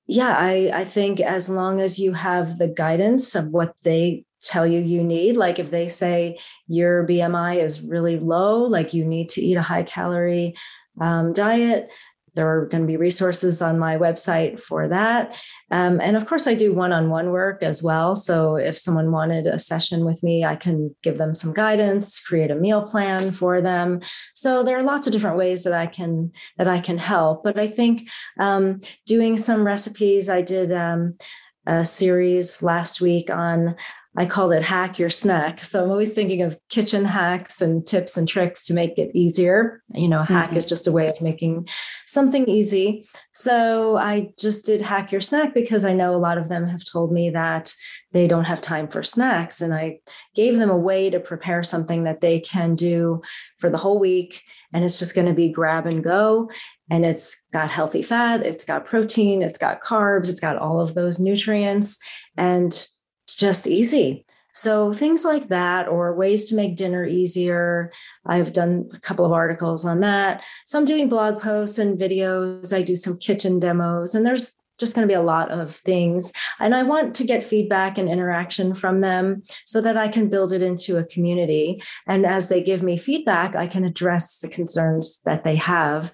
yeah, 0.06 0.36
I, 0.38 0.72
I 0.74 0.84
think 0.84 1.22
as 1.22 1.50
long 1.50 1.80
as 1.80 1.98
you 1.98 2.14
have 2.14 2.58
the 2.58 2.68
guidance 2.68 3.36
of 3.36 3.48
what 3.50 3.74
they 3.84 4.26
tell 4.42 4.66
you 4.66 4.80
you 4.80 5.04
need. 5.04 5.38
Like 5.38 5.60
if 5.60 5.72
they 5.72 5.88
say 5.88 6.40
your 6.68 7.06
BMI 7.06 7.62
is 7.62 7.82
really 7.82 8.18
low, 8.18 8.64
like 8.64 8.94
you 8.94 9.06
need 9.06 9.30
to 9.30 9.42
eat 9.42 9.56
a 9.56 9.62
high 9.62 9.84
calorie 9.84 10.56
um, 11.00 11.34
diet, 11.34 11.90
there 12.36 12.48
are 12.48 12.66
going 12.68 12.84
to 12.84 12.88
be 12.88 12.98
resources 12.98 13.62
on 13.62 13.80
my 13.80 13.98
website 13.98 14.60
for 14.60 14.88
that. 14.88 15.42
Um, 15.72 16.00
and 16.00 16.16
of 16.16 16.26
course, 16.26 16.48
I 16.48 16.54
do 16.54 16.74
one 16.74 16.92
on 16.92 17.10
one 17.10 17.32
work 17.32 17.64
as 17.64 17.84
well. 17.84 18.16
So 18.16 18.56
if 18.56 18.78
someone 18.78 19.12
wanted 19.12 19.46
a 19.46 19.60
session 19.60 20.06
with 20.06 20.22
me, 20.24 20.46
I 20.46 20.56
can 20.56 20.96
give 21.04 21.18
them 21.18 21.36
some 21.36 21.54
guidance, 21.54 22.20
create 22.20 22.52
a 22.52 22.56
meal 22.56 22.84
plan 22.84 23.32
for 23.32 23.62
them. 23.62 24.02
So 24.36 24.64
there 24.64 24.78
are 24.78 24.84
lots 24.84 25.08
of 25.08 25.14
different 25.14 25.38
ways 25.38 25.64
that 25.64 25.74
I 25.74 25.88
can 25.88 26.32
that 26.58 26.68
I 26.68 26.80
can 26.80 26.98
help. 26.98 27.44
But 27.44 27.58
I 27.58 27.68
think 27.68 28.08
um, 28.40 28.80
doing 29.06 29.36
some 29.36 29.66
recipes, 29.66 30.30
I 30.30 30.42
did 30.42 30.72
um, 30.72 31.18
a 31.66 31.84
series 31.84 32.64
last 32.64 33.02
week 33.02 33.30
on 33.30 33.76
I 34.18 34.26
called 34.26 34.54
it 34.54 34.64
hack 34.64 34.98
your 34.98 35.10
snack. 35.10 35.64
So 35.64 35.84
I'm 35.84 35.92
always 35.92 36.14
thinking 36.14 36.42
of 36.42 36.58
kitchen 36.70 37.06
hacks 37.06 37.62
and 37.62 37.86
tips 37.86 38.18
and 38.18 38.28
tricks 38.28 38.66
to 38.66 38.74
make 38.74 38.98
it 38.98 39.12
easier. 39.14 39.84
You 39.94 40.08
know, 40.08 40.24
hack 40.24 40.48
mm-hmm. 40.48 40.58
is 40.58 40.66
just 40.66 40.88
a 40.88 40.92
way 40.92 41.08
of 41.08 41.22
making 41.22 41.68
something 42.08 42.50
easy. 42.50 43.06
So 43.32 43.98
I 43.98 44.32
just 44.40 44.66
did 44.66 44.82
hack 44.82 45.12
your 45.12 45.22
snack 45.22 45.54
because 45.54 45.86
I 45.86 45.94
know 45.94 46.16
a 46.16 46.18
lot 46.18 46.40
of 46.40 46.50
them 46.50 46.68
have 46.68 46.84
told 46.92 47.12
me 47.12 47.30
that 47.30 47.74
they 48.12 48.28
don't 48.28 48.46
have 48.46 48.62
time 48.62 48.88
for 48.88 49.04
snacks. 49.04 49.62
And 49.62 49.76
I 49.76 50.00
gave 50.34 50.58
them 50.58 50.72
a 50.72 50.78
way 50.78 51.12
to 51.12 51.20
prepare 51.20 51.62
something 51.62 52.04
that 52.06 52.22
they 52.22 52.40
can 52.40 52.74
do 52.74 53.22
for 53.60 53.70
the 53.70 53.78
whole 53.78 54.00
week. 54.00 54.42
And 54.74 54.84
it's 54.84 54.98
just 54.98 55.14
going 55.14 55.28
to 55.28 55.34
be 55.34 55.50
grab 55.50 55.86
and 55.86 56.04
go. 56.04 56.50
And 56.90 57.06
it's 57.06 57.38
got 57.54 57.70
healthy 57.70 58.02
fat, 58.02 58.44
it's 58.44 58.66
got 58.66 58.86
protein, 58.86 59.44
it's 59.44 59.60
got 59.60 59.82
carbs, 59.82 60.30
it's 60.32 60.40
got 60.40 60.58
all 60.58 60.82
of 60.82 60.96
those 60.96 61.20
nutrients. 61.20 62.00
And 62.36 62.88
just 63.36 63.68
easy. 63.68 64.26
So 64.54 64.92
things 64.92 65.24
like 65.24 65.48
that, 65.48 65.88
or 65.88 66.16
ways 66.16 66.50
to 66.50 66.56
make 66.56 66.76
dinner 66.76 67.06
easier. 67.06 67.92
I've 68.26 68.52
done 68.52 68.90
a 68.94 69.00
couple 69.00 69.26
of 69.26 69.32
articles 69.32 69.86
on 69.86 70.00
that. 70.00 70.44
So 70.66 70.80
I'm 70.80 70.86
doing 70.86 71.08
blog 71.08 71.40
posts 71.40 71.78
and 71.78 72.00
videos. 72.00 72.76
I 72.76 72.82
do 72.82 72.96
some 72.96 73.18
kitchen 73.18 73.60
demos, 73.60 74.16
and 74.16 74.26
there's 74.26 74.54
just 74.80 74.96
going 74.96 75.08
to 75.08 75.12
be 75.12 75.16
a 75.16 75.22
lot 75.22 75.52
of 75.52 75.76
things. 75.76 76.32
And 76.60 76.74
I 76.74 76.84
want 76.84 77.14
to 77.16 77.26
get 77.26 77.44
feedback 77.44 77.98
and 77.98 78.10
interaction 78.10 78.74
from 78.74 79.02
them 79.02 79.44
so 79.66 79.82
that 79.82 79.98
I 79.98 80.08
can 80.08 80.30
build 80.30 80.54
it 80.54 80.62
into 80.62 80.98
a 80.98 81.04
community. 81.04 81.84
And 82.08 82.26
as 82.26 82.50
they 82.50 82.64
give 82.64 82.82
me 82.82 82.98
feedback, 82.98 83.56
I 83.56 83.68
can 83.68 83.84
address 83.84 84.40
the 84.40 84.48
concerns 84.48 85.20
that 85.26 85.44
they 85.44 85.58
have 85.58 86.12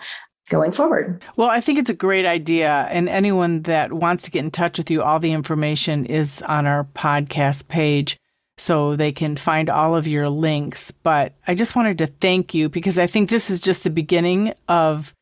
going 0.50 0.72
forward. 0.72 1.22
Well, 1.36 1.50
I 1.50 1.62
think 1.62 1.80
it's 1.80 1.90
a 1.90 1.96
great 1.96 2.26
idea. 2.26 2.88
And 2.92 3.10
anyone 3.10 3.64
that 3.64 3.94
wants 3.94 4.24
to 4.24 4.32
get 4.32 4.44
in 4.44 4.52
touch 4.52 4.78
with 4.78 4.92
you, 4.92 5.02
all 5.02 5.20
the 5.20 5.32
information 5.32 6.06
is 6.06 6.42
on 6.44 6.66
our 6.66 6.84
podcast 6.84 7.68
page. 7.68 8.18
So 8.58 8.96
they 8.96 9.12
can 9.12 9.36
find 9.36 9.70
all 9.70 9.96
of 9.96 10.08
your 10.08 10.30
links. 10.30 10.92
But 10.92 11.34
I 11.48 11.56
just 11.56 11.76
wanted 11.76 11.98
to 11.98 12.08
thank 12.08 12.54
you 12.54 12.70
because 12.70 12.98
I 12.98 13.08
think 13.08 13.30
this 13.30 13.50
is 13.50 13.60
just 13.60 13.84
the 13.84 13.90
beginning 13.90 14.54
of 14.70 15.14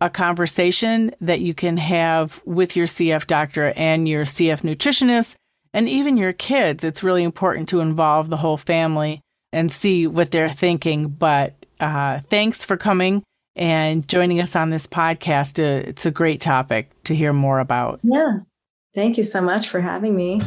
a 0.00 0.10
conversation 0.10 1.14
that 1.20 1.40
you 1.40 1.54
can 1.54 1.76
have 1.76 2.42
with 2.44 2.76
your 2.76 2.86
CF 2.86 3.26
doctor 3.26 3.72
and 3.76 4.08
your 4.08 4.24
CF 4.24 4.60
nutritionist 4.60 5.36
and 5.72 5.88
even 5.88 6.16
your 6.16 6.32
kids. 6.32 6.84
It's 6.84 7.04
really 7.04 7.22
important 7.22 7.68
to 7.70 7.80
involve 7.80 8.28
the 8.28 8.36
whole 8.36 8.58
family 8.58 9.20
and 9.52 9.70
see 9.70 10.06
what 10.06 10.30
they're 10.30 10.50
thinking. 10.50 11.08
But 11.08 11.54
uh, 11.80 12.20
thanks 12.28 12.64
for 12.64 12.76
coming 12.76 13.22
and 13.56 14.06
joining 14.08 14.40
us 14.40 14.56
on 14.56 14.70
this 14.70 14.86
podcast. 14.86 15.58
Uh, 15.58 15.82
it's 15.86 16.06
a 16.06 16.10
great 16.10 16.40
topic 16.40 16.90
to 17.04 17.14
hear 17.14 17.32
more 17.32 17.60
about. 17.60 18.00
Yes. 18.02 18.46
Thank 18.94 19.16
you 19.16 19.24
so 19.24 19.40
much 19.40 19.68
for 19.68 19.80
having 19.80 20.14
me. 20.14 20.40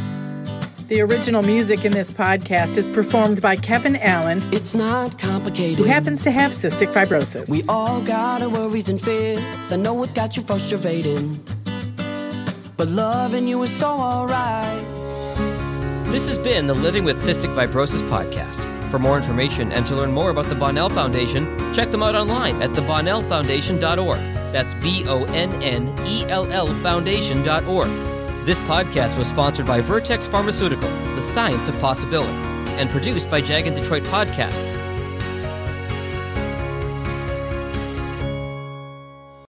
The 0.87 1.01
original 1.01 1.41
music 1.41 1.83
in 1.83 1.91
this 1.91 2.11
podcast 2.11 2.77
is 2.77 2.87
performed 2.87 3.41
by 3.41 3.55
Kevin 3.55 3.95
Allen. 3.95 4.39
It's 4.51 4.75
not 4.75 5.17
complicated. 5.17 5.79
Who 5.79 5.85
happens 5.85 6.21
to 6.23 6.31
have 6.31 6.51
cystic 6.51 6.93
fibrosis. 6.93 7.49
We 7.49 7.63
all 7.67 8.01
got 8.01 8.43
our 8.43 8.49
worries 8.49 8.87
and 8.87 9.01
fears. 9.01 9.41
I 9.71 9.77
know 9.77 10.03
it's 10.03 10.13
got 10.13 10.37
you 10.37 10.43
frustrated. 10.43 11.39
But 12.77 12.89
loving 12.89 13.47
you 13.47 13.63
is 13.63 13.75
so 13.75 13.87
alright. 13.87 14.85
This 16.11 16.27
has 16.27 16.37
been 16.37 16.67
the 16.67 16.75
Living 16.75 17.03
with 17.03 17.17
Cystic 17.17 17.55
Fibrosis 17.55 18.07
podcast. 18.07 18.74
For 18.95 18.99
more 18.99 19.17
information 19.17 19.73
and 19.73 19.85
to 19.87 19.93
learn 19.93 20.13
more 20.13 20.29
about 20.29 20.45
the 20.45 20.55
Bonnell 20.55 20.87
Foundation, 20.87 21.73
check 21.73 21.91
them 21.91 22.01
out 22.01 22.15
online 22.15 22.61
at 22.61 22.69
thebonnellfoundation.org. 22.69 24.19
That's 24.53 24.73
B 24.75 25.03
O 25.05 25.25
N 25.25 25.61
N 25.61 25.93
E 26.07 26.23
L 26.29 26.49
L 26.49 26.67
Foundation.org. 26.81 27.89
This 28.45 28.61
podcast 28.61 29.17
was 29.17 29.27
sponsored 29.27 29.65
by 29.65 29.81
Vertex 29.81 30.27
Pharmaceutical, 30.27 30.89
the 31.13 31.21
science 31.21 31.67
of 31.67 31.77
possibility, 31.81 32.31
and 32.79 32.89
produced 32.89 33.29
by 33.29 33.41
Jag 33.41 33.67
and 33.67 33.75
Detroit 33.75 34.03
Podcasts 34.03 34.94